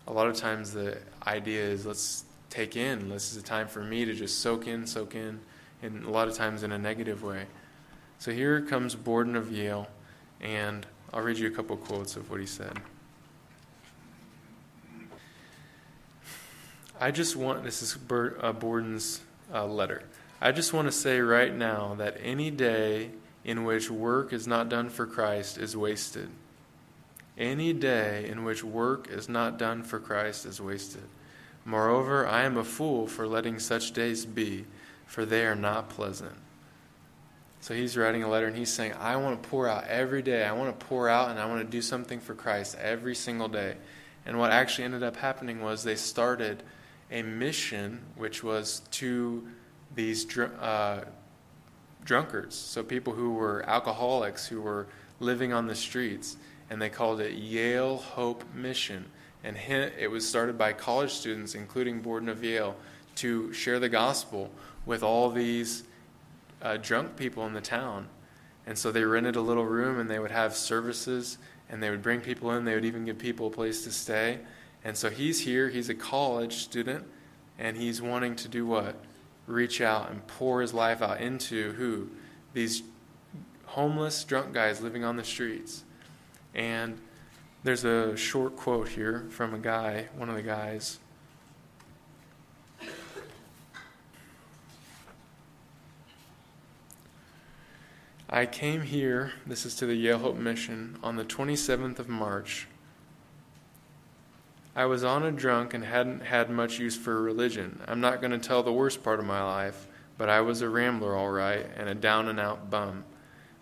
A 0.07 0.13
lot 0.13 0.29
of 0.29 0.37
times 0.37 0.73
the 0.73 0.99
idea 1.27 1.63
is 1.63 1.85
let's 1.85 2.25
take 2.49 2.77
in, 2.77 3.09
this 3.09 3.33
is 3.33 3.39
a 3.39 3.43
time 3.43 3.67
for 3.67 3.83
me 3.83 4.05
to 4.05 4.15
just 4.15 4.41
soak 4.41 4.67
in, 4.67 4.87
soak 4.87 5.15
in, 5.15 5.41
and 5.83 6.05
a 6.05 6.11
lot 6.11 6.29
of 6.29 6.35
times 6.35 6.63
in 6.63 6.73
a 6.73 6.79
negative 6.79 7.23
way. 7.23 7.47
So 8.19 8.31
here 8.31 8.61
comes 8.61 8.95
Borden 8.95 9.35
of 9.35 9.51
Yale, 9.51 9.89
and 10.41 10.87
I'll 11.13 11.23
read 11.23 11.39
you 11.39 11.49
a 11.49 11.51
couple 11.51 11.77
quotes 11.77 12.15
of 12.17 12.31
what 12.31 12.41
he 12.41 12.47
said. 12.47 12.79
I 17.01 17.11
just 17.11 17.35
want, 17.35 17.65
this 17.65 17.83
is 17.83 17.99
uh, 18.41 18.53
Borden's 18.53 19.23
uh, 19.53 19.67
letter. 19.67 20.05
I 20.45 20.51
just 20.51 20.73
want 20.73 20.89
to 20.89 20.93
say 20.93 21.21
right 21.21 21.55
now 21.55 21.95
that 21.99 22.17
any 22.21 22.51
day 22.51 23.11
in 23.45 23.63
which 23.63 23.89
work 23.89 24.33
is 24.33 24.45
not 24.45 24.69
done 24.69 24.89
for 24.89 25.07
Christ 25.07 25.57
is 25.57 25.77
wasted. 25.77 26.31
Any 27.39 27.73
day 27.73 28.29
in 28.29 28.43
which 28.43 28.65
work 28.65 29.09
is 29.09 29.29
not 29.29 29.57
done 29.57 29.85
for 29.85 30.01
Christ 30.01 30.45
is 30.45 30.61
wasted. 30.61 31.05
Moreover, 31.65 32.27
I 32.27 32.43
am 32.43 32.57
a 32.57 32.65
fool 32.65 33.07
for 33.07 33.29
letting 33.29 33.61
such 33.61 33.93
days 33.93 34.27
be, 34.27 34.65
for 35.07 35.25
they 35.25 35.47
are 35.47 35.55
not 35.55 35.89
pleasant. 35.89 36.35
So 37.61 37.73
he's 37.73 37.97
writing 37.97 38.25
a 38.25 38.29
letter 38.29 38.49
and 38.49 38.57
he's 38.57 38.73
saying, 38.73 38.95
I 38.95 39.15
want 39.15 39.41
to 39.41 39.49
pour 39.49 39.69
out 39.69 39.87
every 39.87 40.23
day. 40.23 40.45
I 40.45 40.51
want 40.55 40.77
to 40.77 40.87
pour 40.87 41.09
out 41.09 41.31
and 41.31 41.39
I 41.39 41.47
want 41.47 41.61
to 41.61 41.71
do 41.71 41.81
something 41.81 42.19
for 42.19 42.35
Christ 42.35 42.77
every 42.81 43.15
single 43.15 43.47
day. 43.47 43.77
And 44.27 44.41
what 44.41 44.51
actually 44.51 44.87
ended 44.87 45.05
up 45.05 45.15
happening 45.19 45.61
was 45.61 45.85
they 45.85 45.95
started 45.95 46.65
a 47.13 47.23
mission 47.23 48.01
which 48.17 48.43
was 48.43 48.83
to 48.91 49.47
these 49.95 50.39
uh, 50.39 51.05
drunkards, 52.05 52.57
so 52.57 52.83
people 52.83 53.13
who 53.13 53.33
were 53.35 53.63
alcoholics, 53.69 54.47
who 54.47 54.61
were 54.61 54.87
living 55.21 55.53
on 55.53 55.67
the 55.67 55.75
streets, 55.75 56.37
and 56.71 56.81
they 56.81 56.89
called 56.89 57.21
it 57.21 57.35
Yale 57.35 57.99
Hope 57.99 58.45
Mission. 58.55 59.05
And 59.45 59.57
it 59.57 60.11
was 60.11 60.29
started 60.29 60.57
by 60.57 60.73
college 60.73 61.11
students, 61.11 61.55
including 61.55 62.01
Borden 62.01 62.29
of 62.29 62.45
Yale, 62.45 62.77
to 63.17 63.53
share 63.53 63.79
the 63.79 63.89
gospel 63.89 64.51
with 64.87 65.03
all 65.03 65.31
these 65.31 65.85
uh, 66.63 66.77
drunk 66.77 67.17
people 67.17 67.47
in 67.47 67.53
the 67.53 67.61
town. 67.61 68.09
And 68.67 68.79
so 68.79 68.93
they 68.93 69.05
rented 69.05 69.37
a 69.37 69.41
little 69.41 69.67
room 69.67 69.99
and 69.99 70.09
they 70.09 70.19
would 70.19 70.31
have 70.31 70.55
services 70.55 71.39
and 71.69 71.83
they 71.83 71.91
would 71.91 72.03
bring 72.03 72.21
people 72.21 72.53
in. 72.53 72.65
They 72.65 72.75
would 72.75 72.85
even 72.85 73.05
give 73.05 73.19
people 73.19 73.49
a 73.49 73.51
place 73.51 73.83
to 73.85 73.91
stay. 73.91 74.39
And 74.85 74.97
so 74.97 75.11
he's 75.11 75.41
here, 75.41 75.69
he's 75.69 75.89
a 75.89 75.95
college 75.95 76.57
student, 76.57 77.05
and 77.59 77.77
he's 77.77 78.03
wanting 78.03 78.37
to 78.37 78.49
do 78.49 78.67
what? 78.67 78.97
Reach 79.47 79.81
out 79.81 80.11
and 80.11 80.27
pour 80.27 80.61
his 80.61 80.73
life 80.73 81.03
out 81.03 81.21
into 81.21 81.73
who? 81.73 82.09
These 82.53 82.83
homeless, 83.67 84.23
drunk 84.25 84.53
guys 84.53 84.81
living 84.81 85.05
on 85.05 85.17
the 85.17 85.25
streets. 85.25 85.85
And 86.55 86.99
there's 87.65 87.85
a 87.85 88.17
short 88.17 88.57
quote 88.57 88.89
here 88.89 89.27
from 89.31 89.55
a 89.55 89.59
guy, 89.59 90.09
one 90.17 90.29
of 90.29 90.35
the 90.35 90.43
guys. 90.43 90.99
I 98.35 98.47
came 98.47 98.81
here, 98.81 99.33
this 99.47 99.67
is 99.67 99.75
to 99.77 99.85
the 99.85 99.95
Yale 99.95 100.19
Hope 100.19 100.37
Mission, 100.37 100.99
on 101.03 101.17
the 101.17 101.25
27th 101.25 101.99
of 101.99 102.09
March. 102.09 102.67
I 104.75 104.87
was 104.87 105.05
on 105.05 105.23
a 105.23 105.31
drunk 105.31 105.75
and 105.75 105.85
hadn't 105.85 106.21
had 106.21 106.49
much 106.49 106.79
use 106.79 106.97
for 106.97 107.21
religion. 107.21 107.81
I'm 107.87 108.01
not 108.01 108.21
going 108.21 108.31
to 108.31 108.39
tell 108.39 108.63
the 108.63 108.73
worst 108.73 109.03
part 109.03 109.21
of 109.21 109.27
my 109.27 109.43
life, 109.43 109.87
but 110.17 110.29
I 110.29 110.41
was 110.41 110.63
a 110.63 110.69
rambler 110.69 111.15
all 111.15 111.31
right 111.31 111.67
and 111.77 111.89
a 111.89 111.95
down 111.95 112.29
and 112.29 112.41
out 112.41 112.71
bum. 112.71 113.05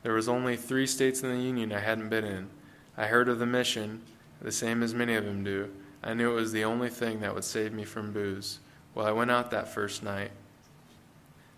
There 0.03 0.15
was 0.15 0.29
only 0.29 0.57
three 0.57 0.87
states 0.87 1.23
in 1.23 1.31
the 1.31 1.43
Union 1.43 1.73
I 1.73 1.81
hadn't 1.81 2.11
been 2.11 2.25
in. 2.25 2.49
I 2.97 3.07
heard 3.07 3.29
of 3.29 3.39
the 3.39 3.47
mission, 3.47 4.03
the 4.41 4.53
same 4.53 4.83
as 4.83 4.95
many 4.95 5.15
of 5.15 5.25
them 5.25 5.43
do. 5.43 5.71
I 6.03 6.15
knew 6.15 6.31
it 6.31 6.41
was 6.41 6.53
the 6.53 6.65
only 6.65 6.89
thing 6.89 7.21
that 7.21 7.35
would 7.35 7.45
save 7.45 7.73
me 7.73 7.85
from 7.85 8.13
booze. 8.13 8.61
Well, 8.95 9.07
I 9.07 9.13
went 9.13 9.31
out 9.31 9.51
that 9.51 9.73
first 9.73 10.03
night 10.03 10.31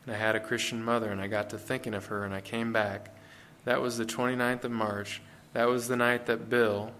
and 0.05 0.15
I 0.15 0.19
had 0.19 0.35
a 0.35 0.41
Christian 0.41 0.83
mother, 0.83 1.11
and 1.11 1.21
I 1.21 1.29
got 1.29 1.51
to 1.51 1.59
thinking 1.59 1.95
of 1.95 2.07
her, 2.07 2.25
and 2.25 2.35
I 2.35 2.41
came 2.41 2.73
back. 2.73 3.15
That 3.65 3.81
was 3.81 3.99
the 3.99 4.05
29th 4.05 4.65
of 4.65 4.73
March. 4.73 5.23
That 5.53 5.69
was 5.69 5.87
the 5.87 5.97
night 5.97 6.27
that 6.27 6.51
Bill, 6.51 6.91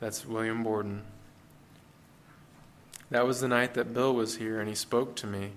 that's 0.00 0.26
William 0.26 0.62
Borden, 0.62 1.02
that 3.10 3.26
was 3.26 3.40
the 3.40 3.48
night 3.48 3.74
that 3.74 3.92
Bill 3.92 4.14
was 4.14 4.36
here 4.36 4.60
and 4.60 4.68
he 4.68 4.74
spoke 4.74 5.16
to 5.16 5.26
me. 5.26 5.52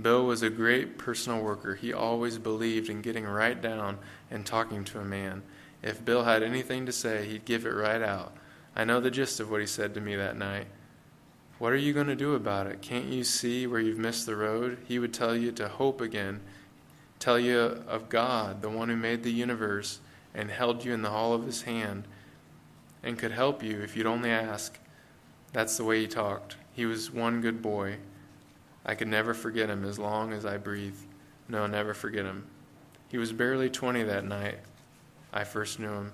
Bill 0.00 0.24
was 0.24 0.42
a 0.42 0.50
great 0.50 0.98
personal 0.98 1.42
worker. 1.42 1.74
He 1.74 1.92
always 1.92 2.38
believed 2.38 2.88
in 2.88 3.02
getting 3.02 3.24
right 3.24 3.60
down 3.60 3.98
and 4.30 4.44
talking 4.44 4.84
to 4.84 5.00
a 5.00 5.04
man. 5.04 5.42
If 5.82 6.04
Bill 6.04 6.24
had 6.24 6.42
anything 6.42 6.86
to 6.86 6.92
say, 6.92 7.26
he'd 7.26 7.44
give 7.44 7.66
it 7.66 7.70
right 7.70 8.02
out. 8.02 8.32
I 8.76 8.84
know 8.84 9.00
the 9.00 9.10
gist 9.10 9.40
of 9.40 9.50
what 9.50 9.60
he 9.60 9.66
said 9.66 9.94
to 9.94 10.00
me 10.00 10.14
that 10.16 10.36
night. 10.36 10.66
What 11.58 11.72
are 11.72 11.76
you 11.76 11.92
going 11.92 12.06
to 12.06 12.14
do 12.14 12.34
about 12.34 12.68
it? 12.68 12.82
Can't 12.82 13.06
you 13.06 13.24
see 13.24 13.66
where 13.66 13.80
you've 13.80 13.98
missed 13.98 14.26
the 14.26 14.36
road? 14.36 14.78
He 14.86 15.00
would 15.00 15.12
tell 15.12 15.34
you 15.34 15.50
to 15.52 15.66
hope 15.66 16.00
again, 16.00 16.40
tell 17.18 17.38
you 17.38 17.58
of 17.58 18.08
God, 18.08 18.62
the 18.62 18.70
one 18.70 18.88
who 18.88 18.96
made 18.96 19.24
the 19.24 19.32
universe 19.32 19.98
and 20.34 20.50
held 20.50 20.84
you 20.84 20.94
in 20.94 21.02
the 21.02 21.10
hall 21.10 21.32
of 21.32 21.46
his 21.46 21.62
hand 21.62 22.06
and 23.02 23.18
could 23.18 23.32
help 23.32 23.62
you 23.62 23.80
if 23.80 23.96
you'd 23.96 24.06
only 24.06 24.30
ask. 24.30 24.78
That's 25.52 25.76
the 25.76 25.84
way 25.84 26.00
he 26.02 26.06
talked. 26.06 26.56
He 26.78 26.86
was 26.86 27.10
one 27.10 27.40
good 27.40 27.60
boy. 27.60 27.96
I 28.86 28.94
could 28.94 29.08
never 29.08 29.34
forget 29.34 29.68
him 29.68 29.84
as 29.84 29.98
long 29.98 30.32
as 30.32 30.46
I 30.46 30.58
breathe. 30.58 30.94
No, 31.48 31.66
never 31.66 31.92
forget 31.92 32.24
him. 32.24 32.46
He 33.08 33.18
was 33.18 33.32
barely 33.32 33.68
20 33.68 34.04
that 34.04 34.24
night. 34.24 34.60
I 35.32 35.42
first 35.42 35.80
knew 35.80 35.90
him. 35.90 36.12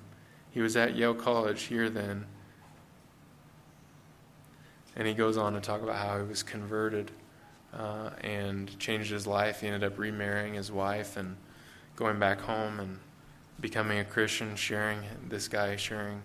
He 0.52 0.62
was 0.62 0.74
at 0.74 0.96
Yale 0.96 1.12
College 1.12 1.64
here 1.64 1.90
then. 1.90 2.24
And 4.96 5.06
he 5.06 5.12
goes 5.12 5.36
on 5.36 5.52
to 5.52 5.60
talk 5.60 5.82
about 5.82 5.96
how 5.96 6.16
he 6.16 6.26
was 6.26 6.42
converted 6.42 7.10
uh, 7.74 8.08
and 8.22 8.78
changed 8.78 9.10
his 9.10 9.26
life. 9.26 9.60
He 9.60 9.66
ended 9.66 9.84
up 9.84 9.98
remarrying 9.98 10.54
his 10.54 10.72
wife 10.72 11.18
and 11.18 11.36
going 11.94 12.18
back 12.18 12.40
home 12.40 12.80
and 12.80 13.00
becoming 13.60 13.98
a 13.98 14.04
Christian, 14.04 14.56
sharing 14.56 15.00
this 15.28 15.46
guy 15.46 15.76
sharing. 15.76 16.22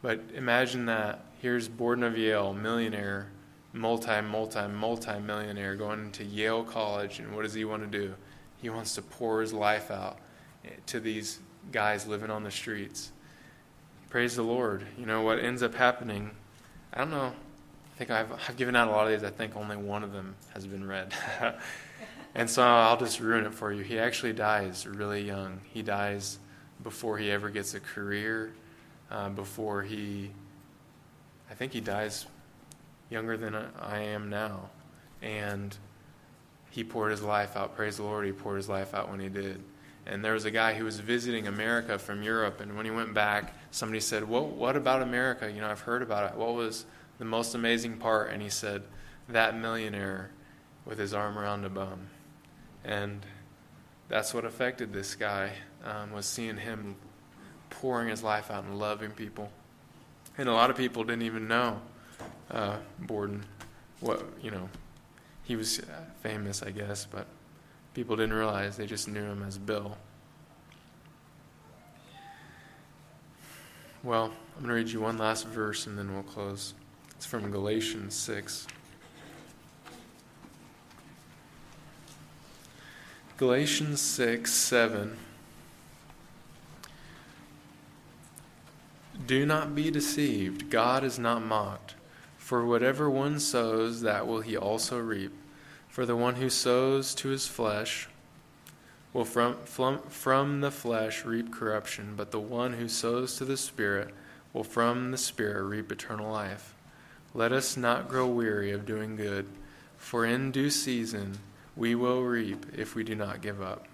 But 0.00 0.22
imagine 0.34 0.86
that. 0.86 1.26
Here's 1.42 1.68
Borden 1.68 2.02
of 2.02 2.16
Yale, 2.16 2.54
millionaire, 2.54 3.28
multi, 3.74 4.20
multi, 4.22 4.66
multi 4.68 5.18
millionaire, 5.18 5.74
going 5.74 6.00
into 6.00 6.24
Yale 6.24 6.62
College. 6.62 7.18
And 7.18 7.34
what 7.34 7.42
does 7.42 7.52
he 7.52 7.64
want 7.64 7.82
to 7.82 7.98
do? 7.98 8.14
He 8.62 8.70
wants 8.70 8.94
to 8.94 9.02
pour 9.02 9.42
his 9.42 9.52
life 9.52 9.90
out 9.90 10.18
to 10.86 11.00
these 11.00 11.40
guys 11.72 12.06
living 12.06 12.30
on 12.30 12.44
the 12.44 12.50
streets. 12.50 13.12
Praise 14.08 14.36
the 14.36 14.42
Lord. 14.42 14.86
You 14.96 15.06
know 15.06 15.22
what 15.22 15.40
ends 15.40 15.62
up 15.62 15.74
happening? 15.74 16.30
I 16.92 16.98
don't 16.98 17.10
know. 17.10 17.32
I 17.34 17.98
think 17.98 18.10
I've, 18.10 18.32
I've 18.32 18.56
given 18.56 18.76
out 18.76 18.88
a 18.88 18.90
lot 18.92 19.06
of 19.06 19.12
these. 19.12 19.24
I 19.28 19.30
think 19.30 19.56
only 19.56 19.76
one 19.76 20.04
of 20.04 20.12
them 20.12 20.36
has 20.54 20.66
been 20.66 20.86
read. 20.86 21.12
and 22.34 22.48
so 22.48 22.62
I'll 22.62 22.96
just 22.96 23.20
ruin 23.20 23.44
it 23.44 23.54
for 23.54 23.72
you. 23.72 23.82
He 23.82 23.98
actually 23.98 24.32
dies 24.32 24.86
really 24.86 25.22
young. 25.22 25.60
He 25.72 25.82
dies 25.82 26.38
before 26.82 27.18
he 27.18 27.30
ever 27.30 27.50
gets 27.50 27.74
a 27.74 27.80
career, 27.80 28.52
uh, 29.10 29.30
before 29.30 29.82
he, 29.82 30.30
I 31.50 31.54
think 31.54 31.72
he 31.72 31.80
dies 31.80 32.26
younger 33.14 33.38
than 33.38 33.54
I 33.80 34.00
am 34.00 34.28
now. 34.28 34.68
And 35.22 35.74
he 36.70 36.84
poured 36.84 37.12
his 37.12 37.22
life 37.22 37.56
out. 37.56 37.76
Praise 37.76 37.96
the 37.96 38.02
Lord, 38.02 38.26
he 38.26 38.32
poured 38.32 38.56
his 38.56 38.68
life 38.68 38.92
out 38.92 39.08
when 39.08 39.20
he 39.20 39.28
did. 39.28 39.62
And 40.04 40.22
there 40.22 40.34
was 40.34 40.44
a 40.44 40.50
guy 40.50 40.74
who 40.74 40.84
was 40.84 41.00
visiting 41.00 41.46
America 41.46 41.98
from 41.98 42.22
Europe, 42.22 42.60
and 42.60 42.76
when 42.76 42.84
he 42.84 42.90
went 42.90 43.14
back, 43.14 43.54
somebody 43.70 44.00
said, 44.00 44.28
"What? 44.28 44.48
What 44.48 44.76
about 44.76 45.00
America? 45.00 45.50
You 45.50 45.62
know, 45.62 45.70
I've 45.70 45.80
heard 45.80 46.02
about 46.02 46.30
it. 46.30 46.36
What 46.36 46.52
was 46.54 46.84
the 47.18 47.24
most 47.24 47.54
amazing 47.54 47.96
part, 47.96 48.30
and 48.30 48.42
he 48.42 48.50
said, 48.50 48.82
That 49.28 49.56
millionaire 49.56 50.30
with 50.84 50.98
his 50.98 51.14
arm 51.14 51.38
around 51.38 51.64
a 51.64 51.70
bum. 51.70 52.08
And 52.84 53.24
that's 54.08 54.34
what 54.34 54.44
affected 54.44 54.92
this 54.92 55.14
guy, 55.14 55.52
um, 55.82 56.12
was 56.12 56.26
seeing 56.26 56.58
him 56.58 56.96
pouring 57.70 58.08
his 58.08 58.22
life 58.22 58.50
out 58.50 58.64
and 58.64 58.78
loving 58.78 59.12
people. 59.12 59.50
And 60.36 60.48
a 60.48 60.52
lot 60.52 60.68
of 60.68 60.76
people 60.76 61.04
didn't 61.04 61.22
even 61.22 61.48
know 61.48 61.80
uh, 62.50 62.76
Borden. 63.00 63.44
What, 64.00 64.24
you 64.42 64.50
know, 64.50 64.68
he 65.44 65.56
was 65.56 65.80
famous, 66.22 66.62
I 66.62 66.70
guess, 66.70 67.06
but 67.06 67.26
people 67.94 68.16
didn't 68.16 68.34
realize. 68.34 68.76
They 68.76 68.86
just 68.86 69.08
knew 69.08 69.22
him 69.22 69.42
as 69.42 69.58
Bill. 69.58 69.96
Well, 74.02 74.32
I'm 74.56 74.64
going 74.64 74.68
to 74.68 74.74
read 74.74 74.88
you 74.90 75.00
one 75.00 75.16
last 75.16 75.46
verse 75.46 75.86
and 75.86 75.96
then 75.96 76.12
we'll 76.12 76.22
close. 76.22 76.74
It's 77.16 77.24
from 77.24 77.50
Galatians 77.50 78.14
6. 78.14 78.66
Galatians 83.36 84.00
6 84.00 84.52
7. 84.52 85.16
Do 89.26 89.46
not 89.46 89.74
be 89.74 89.90
deceived. 89.90 90.70
God 90.70 91.02
is 91.02 91.18
not 91.18 91.42
mocked. 91.42 91.94
For 92.44 92.62
whatever 92.62 93.08
one 93.08 93.40
sows, 93.40 94.02
that 94.02 94.26
will 94.26 94.42
he 94.42 94.54
also 94.54 94.98
reap. 94.98 95.32
For 95.88 96.04
the 96.04 96.14
one 96.14 96.34
who 96.34 96.50
sows 96.50 97.14
to 97.14 97.30
his 97.30 97.46
flesh 97.46 98.06
will 99.14 99.24
from, 99.24 99.56
from, 99.64 100.00
from 100.10 100.60
the 100.60 100.70
flesh 100.70 101.24
reap 101.24 101.50
corruption, 101.50 102.12
but 102.18 102.32
the 102.32 102.38
one 102.38 102.74
who 102.74 102.86
sows 102.86 103.38
to 103.38 103.46
the 103.46 103.56
Spirit 103.56 104.12
will 104.52 104.62
from 104.62 105.10
the 105.10 105.16
Spirit 105.16 105.62
reap 105.62 105.90
eternal 105.90 106.30
life. 106.30 106.74
Let 107.32 107.50
us 107.50 107.78
not 107.78 108.10
grow 108.10 108.26
weary 108.26 108.72
of 108.72 108.84
doing 108.84 109.16
good, 109.16 109.46
for 109.96 110.26
in 110.26 110.50
due 110.50 110.68
season 110.68 111.38
we 111.74 111.94
will 111.94 112.24
reap 112.24 112.66
if 112.76 112.94
we 112.94 113.04
do 113.04 113.14
not 113.14 113.40
give 113.40 113.62
up. 113.62 113.86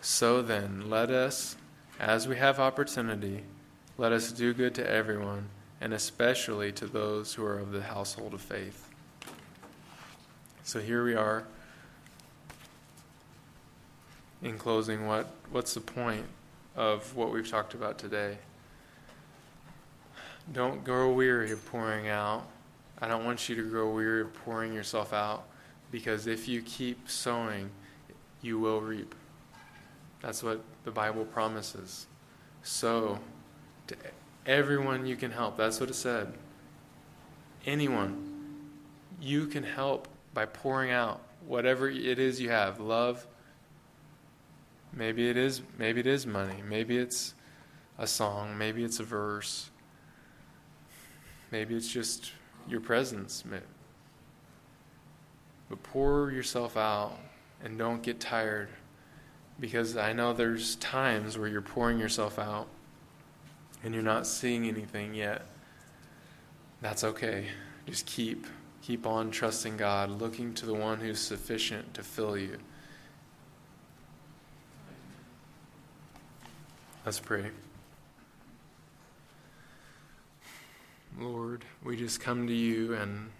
So 0.00 0.42
then, 0.42 0.90
let 0.90 1.12
us, 1.12 1.54
as 2.00 2.26
we 2.26 2.38
have 2.38 2.58
opportunity, 2.58 3.44
let 3.96 4.10
us 4.10 4.32
do 4.32 4.52
good 4.52 4.74
to 4.74 4.90
everyone, 4.90 5.50
and 5.80 5.92
especially 5.92 6.72
to 6.72 6.86
those 6.86 7.34
who 7.34 7.44
are 7.44 7.58
of 7.58 7.72
the 7.72 7.82
household 7.82 8.34
of 8.34 8.40
faith. 8.40 8.88
So 10.64 10.80
here 10.80 11.04
we 11.04 11.14
are. 11.14 11.44
In 14.42 14.58
closing, 14.58 15.06
what, 15.06 15.30
what's 15.50 15.74
the 15.74 15.80
point 15.80 16.26
of 16.76 17.14
what 17.16 17.32
we've 17.32 17.48
talked 17.48 17.74
about 17.74 17.98
today? 17.98 18.38
Don't 20.52 20.84
grow 20.84 21.12
weary 21.12 21.50
of 21.50 21.64
pouring 21.66 22.08
out 22.08 22.46
I 23.00 23.06
don't 23.06 23.24
want 23.24 23.48
you 23.48 23.54
to 23.54 23.62
grow 23.62 23.90
weary 23.90 24.22
of 24.22 24.34
pouring 24.44 24.72
yourself 24.72 25.12
out 25.12 25.44
because 25.92 26.26
if 26.26 26.48
you 26.48 26.62
keep 26.62 27.08
sowing, 27.08 27.70
you 28.42 28.58
will 28.58 28.80
reap. 28.80 29.14
That's 30.20 30.42
what 30.42 30.60
the 30.84 30.90
Bible 30.90 31.24
promises. 31.24 32.06
Sow 32.62 33.20
to 33.86 33.96
everyone 34.48 35.06
you 35.06 35.14
can 35.14 35.30
help. 35.30 35.56
That's 35.56 35.78
what 35.78 35.90
it 35.90 35.94
said. 35.94 36.32
Anyone 37.64 38.24
you 39.20 39.46
can 39.46 39.62
help 39.62 40.08
by 40.34 40.46
pouring 40.46 40.90
out 40.90 41.20
whatever 41.46 41.88
it 41.88 42.18
is 42.18 42.40
you 42.40 42.50
have 42.50 42.80
love, 42.80 43.24
Maybe 44.92 45.28
it 45.28 45.36
is 45.36 45.62
maybe 45.78 46.00
it 46.00 46.06
is 46.06 46.26
money. 46.26 46.62
Maybe 46.66 46.98
it's 46.98 47.34
a 47.98 48.06
song, 48.06 48.56
maybe 48.56 48.84
it's 48.84 49.00
a 49.00 49.04
verse. 49.04 49.70
Maybe 51.50 51.74
it's 51.74 51.92
just 51.92 52.32
your 52.68 52.80
presence. 52.80 53.44
But 55.68 55.82
pour 55.82 56.30
yourself 56.30 56.76
out 56.76 57.18
and 57.62 57.78
don't 57.78 58.02
get 58.02 58.20
tired 58.20 58.68
because 59.60 59.96
I 59.96 60.12
know 60.12 60.32
there's 60.32 60.76
times 60.76 61.36
where 61.38 61.48
you're 61.48 61.60
pouring 61.60 61.98
yourself 61.98 62.38
out 62.38 62.68
and 63.82 63.94
you're 63.94 64.02
not 64.02 64.26
seeing 64.26 64.66
anything 64.66 65.14
yet. 65.14 65.46
That's 66.80 67.04
okay. 67.04 67.46
Just 67.86 68.06
keep 68.06 68.46
keep 68.82 69.06
on 69.06 69.30
trusting 69.30 69.76
God, 69.76 70.10
looking 70.10 70.54
to 70.54 70.66
the 70.66 70.74
one 70.74 70.98
who's 70.98 71.20
sufficient 71.20 71.92
to 71.94 72.02
fill 72.02 72.38
you. 72.38 72.58
Let's 77.04 77.20
pray. 77.20 77.50
Lord, 81.18 81.64
we 81.82 81.96
just 81.96 82.20
come 82.20 82.46
to 82.46 82.52
you 82.52 82.94
and 82.94 83.30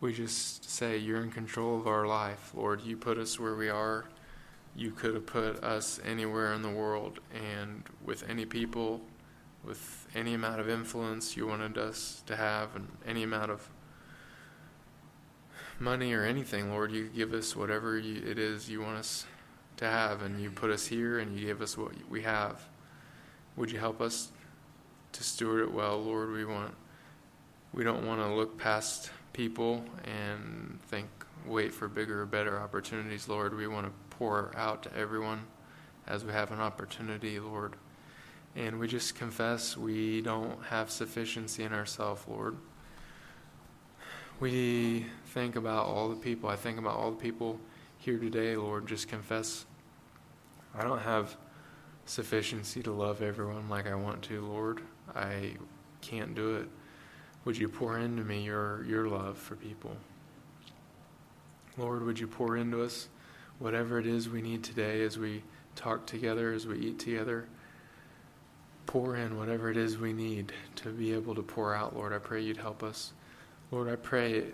we 0.00 0.12
just 0.12 0.68
say, 0.68 0.98
You're 0.98 1.22
in 1.22 1.30
control 1.30 1.78
of 1.78 1.86
our 1.86 2.06
life. 2.06 2.52
Lord, 2.54 2.82
you 2.82 2.96
put 2.96 3.18
us 3.18 3.38
where 3.38 3.54
we 3.54 3.68
are. 3.68 4.04
You 4.76 4.90
could 4.90 5.14
have 5.14 5.26
put 5.26 5.64
us 5.64 5.98
anywhere 6.04 6.52
in 6.52 6.60
the 6.60 6.70
world, 6.70 7.20
and 7.34 7.82
with 8.04 8.28
any 8.28 8.44
people, 8.44 9.00
with 9.64 10.06
any 10.14 10.34
amount 10.34 10.60
of 10.60 10.68
influence 10.68 11.36
you 11.36 11.46
wanted 11.46 11.78
us 11.78 12.22
to 12.26 12.36
have, 12.36 12.76
and 12.76 12.86
any 13.06 13.22
amount 13.22 13.50
of 13.50 13.70
money 15.78 16.12
or 16.12 16.24
anything, 16.24 16.70
Lord, 16.70 16.92
you 16.92 17.08
give 17.08 17.32
us 17.32 17.56
whatever 17.56 17.98
you, 17.98 18.22
it 18.26 18.38
is 18.38 18.68
you 18.68 18.82
want 18.82 18.98
us 18.98 19.24
to 19.78 19.86
have, 19.86 20.20
and 20.22 20.42
you 20.42 20.50
put 20.50 20.70
us 20.70 20.86
here, 20.86 21.18
and 21.18 21.38
you 21.38 21.46
give 21.46 21.62
us 21.62 21.78
what 21.78 21.92
we 22.10 22.22
have. 22.22 22.68
Would 23.56 23.70
you 23.70 23.78
help 23.78 24.02
us 24.02 24.30
to 25.12 25.24
steward 25.24 25.62
it 25.62 25.72
well, 25.72 25.98
Lord? 25.98 26.32
We 26.32 26.44
want 26.44 26.74
we 27.72 27.84
don't 27.84 28.06
want 28.06 28.20
to 28.20 28.34
look 28.34 28.58
past 28.58 29.10
people 29.32 29.84
and 30.04 30.78
think 30.88 31.08
wait 31.46 31.72
for 31.72 31.88
bigger 31.88 32.22
or 32.22 32.26
better 32.26 32.58
opportunities, 32.58 33.28
Lord. 33.28 33.56
We 33.56 33.66
want 33.66 33.86
to 33.86 33.92
pour 34.18 34.52
out 34.56 34.82
to 34.84 34.96
everyone 34.96 35.46
as 36.06 36.24
we 36.24 36.32
have 36.32 36.50
an 36.50 36.60
opportunity, 36.60 37.38
Lord. 37.38 37.74
And 38.54 38.78
we 38.78 38.88
just 38.88 39.14
confess 39.14 39.76
we 39.76 40.22
don't 40.22 40.64
have 40.66 40.90
sufficiency 40.90 41.62
in 41.62 41.72
ourselves, 41.72 42.22
Lord. 42.26 42.56
We 44.40 45.06
think 45.26 45.56
about 45.56 45.86
all 45.86 46.08
the 46.08 46.16
people. 46.16 46.48
I 46.48 46.56
think 46.56 46.78
about 46.78 46.96
all 46.96 47.10
the 47.10 47.16
people 47.16 47.58
here 47.98 48.18
today, 48.18 48.56
Lord. 48.56 48.86
Just 48.86 49.08
confess 49.08 49.66
I 50.74 50.82
don't 50.82 51.00
have 51.00 51.36
sufficiency 52.04 52.82
to 52.82 52.92
love 52.92 53.22
everyone 53.22 53.68
like 53.68 53.86
I 53.86 53.94
want 53.94 54.22
to, 54.24 54.40
Lord. 54.46 54.80
I 55.14 55.54
can't 56.00 56.34
do 56.34 56.56
it. 56.56 56.68
Would 57.44 57.56
you 57.56 57.68
pour 57.68 57.98
into 57.98 58.22
me 58.24 58.42
your, 58.42 58.84
your 58.84 59.08
love 59.08 59.38
for 59.38 59.56
people? 59.56 59.96
Lord, 61.78 62.04
would 62.04 62.18
you 62.18 62.26
pour 62.26 62.56
into 62.56 62.82
us 62.82 63.08
whatever 63.58 63.98
it 63.98 64.06
is 64.06 64.28
we 64.28 64.42
need 64.42 64.62
today 64.62 65.02
as 65.02 65.18
we 65.18 65.42
talk 65.74 66.06
together, 66.06 66.52
as 66.52 66.66
we 66.66 66.78
eat 66.78 66.98
together? 66.98 67.48
Pour 68.86 69.16
in 69.16 69.36
whatever 69.36 69.70
it 69.70 69.76
is 69.76 69.98
we 69.98 70.12
need 70.12 70.52
to 70.76 70.90
be 70.90 71.12
able 71.12 71.34
to 71.34 71.42
pour 71.42 71.74
out, 71.74 71.96
Lord. 71.96 72.12
I 72.12 72.18
pray 72.18 72.40
you'd 72.42 72.58
help 72.58 72.82
us. 72.82 73.12
Lord, 73.70 73.88
I 73.88 73.96
pray, 73.96 74.44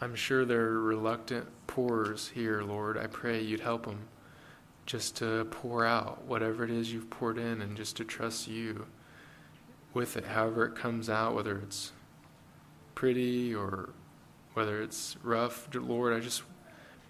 I'm 0.00 0.14
sure 0.14 0.44
there 0.44 0.62
are 0.62 0.80
reluctant 0.80 1.46
pourers 1.66 2.28
here, 2.34 2.62
Lord. 2.62 2.98
I 2.98 3.06
pray 3.06 3.40
you'd 3.40 3.60
help 3.60 3.86
them 3.86 4.08
just 4.84 5.16
to 5.16 5.44
pour 5.50 5.84
out 5.84 6.24
whatever 6.24 6.64
it 6.64 6.70
is 6.70 6.92
you've 6.92 7.08
poured 7.08 7.38
in 7.38 7.62
and 7.62 7.76
just 7.76 7.96
to 7.98 8.04
trust 8.04 8.48
you 8.48 8.86
with 9.94 10.16
it, 10.16 10.24
however 10.24 10.66
it 10.66 10.74
comes 10.74 11.08
out, 11.08 11.34
whether 11.34 11.58
it's 11.58 11.92
pretty 12.94 13.54
or 13.54 13.90
whether 14.54 14.82
it's 14.82 15.16
rough. 15.22 15.68
Lord, 15.72 16.12
I 16.12 16.20
just 16.20 16.42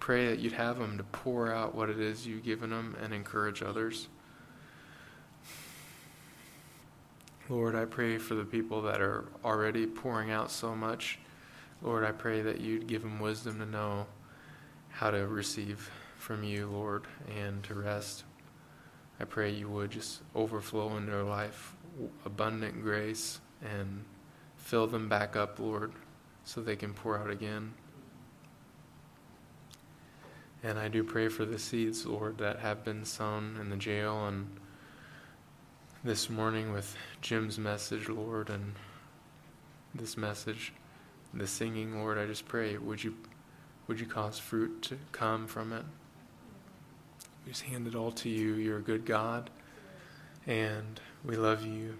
pray 0.03 0.27
that 0.27 0.39
you'd 0.39 0.51
have 0.51 0.79
them 0.79 0.97
to 0.97 1.03
pour 1.05 1.49
out 1.49 1.73
what 1.73 1.89
it 1.89 1.97
is 1.97 2.27
you've 2.27 2.43
given 2.43 2.71
them 2.71 2.93
and 3.01 3.13
encourage 3.13 3.63
others. 3.63 4.09
Lord, 7.47 7.73
I 7.73 7.85
pray 7.85 8.17
for 8.17 8.35
the 8.35 8.43
people 8.43 8.81
that 8.81 8.99
are 8.99 9.23
already 9.45 9.85
pouring 9.87 10.29
out 10.29 10.51
so 10.51 10.75
much. 10.75 11.19
Lord, 11.81 12.03
I 12.03 12.11
pray 12.11 12.41
that 12.41 12.59
you'd 12.59 12.85
give 12.85 13.01
them 13.01 13.21
wisdom 13.21 13.59
to 13.59 13.65
know 13.65 14.05
how 14.89 15.09
to 15.09 15.25
receive 15.25 15.89
from 16.17 16.43
you, 16.43 16.67
Lord, 16.67 17.05
and 17.39 17.63
to 17.63 17.73
rest. 17.73 18.25
I 19.21 19.23
pray 19.23 19.51
you 19.51 19.69
would 19.69 19.91
just 19.91 20.19
overflow 20.35 20.97
in 20.97 21.05
their 21.05 21.23
life 21.23 21.77
abundant 22.25 22.81
grace 22.81 23.39
and 23.61 24.03
fill 24.57 24.85
them 24.85 25.07
back 25.07 25.37
up, 25.37 25.59
Lord, 25.59 25.93
so 26.43 26.59
they 26.59 26.75
can 26.75 26.93
pour 26.93 27.17
out 27.17 27.29
again. 27.29 27.73
And 30.63 30.79
I 30.79 30.87
do 30.87 31.03
pray 31.03 31.27
for 31.27 31.43
the 31.43 31.59
seeds, 31.59 32.05
Lord, 32.05 32.37
that 32.37 32.59
have 32.59 32.85
been 32.85 33.03
sown 33.03 33.57
in 33.59 33.69
the 33.69 33.75
jail 33.75 34.25
and 34.27 34.47
this 36.05 36.29
morning 36.29 36.71
with 36.71 36.95
Jim's 37.21 37.59
message, 37.59 38.07
Lord, 38.07 38.49
and 38.49 38.73
this 39.93 40.15
message, 40.15 40.71
the 41.33 41.47
singing, 41.47 41.99
Lord, 41.99 42.17
I 42.17 42.25
just 42.25 42.47
pray, 42.47 42.77
would 42.77 43.03
you 43.03 43.15
would 43.87 43.99
you 43.99 44.05
cause 44.05 44.39
fruit 44.39 44.81
to 44.83 44.97
come 45.11 45.47
from 45.47 45.73
it? 45.73 45.83
We 47.45 47.51
just 47.51 47.63
hand 47.63 47.85
it 47.85 47.95
all 47.95 48.11
to 48.13 48.29
you. 48.29 48.53
You're 48.53 48.77
a 48.77 48.81
good 48.81 49.05
God, 49.05 49.49
and 50.47 51.01
we 51.25 51.35
love 51.35 51.65
you. 51.65 51.97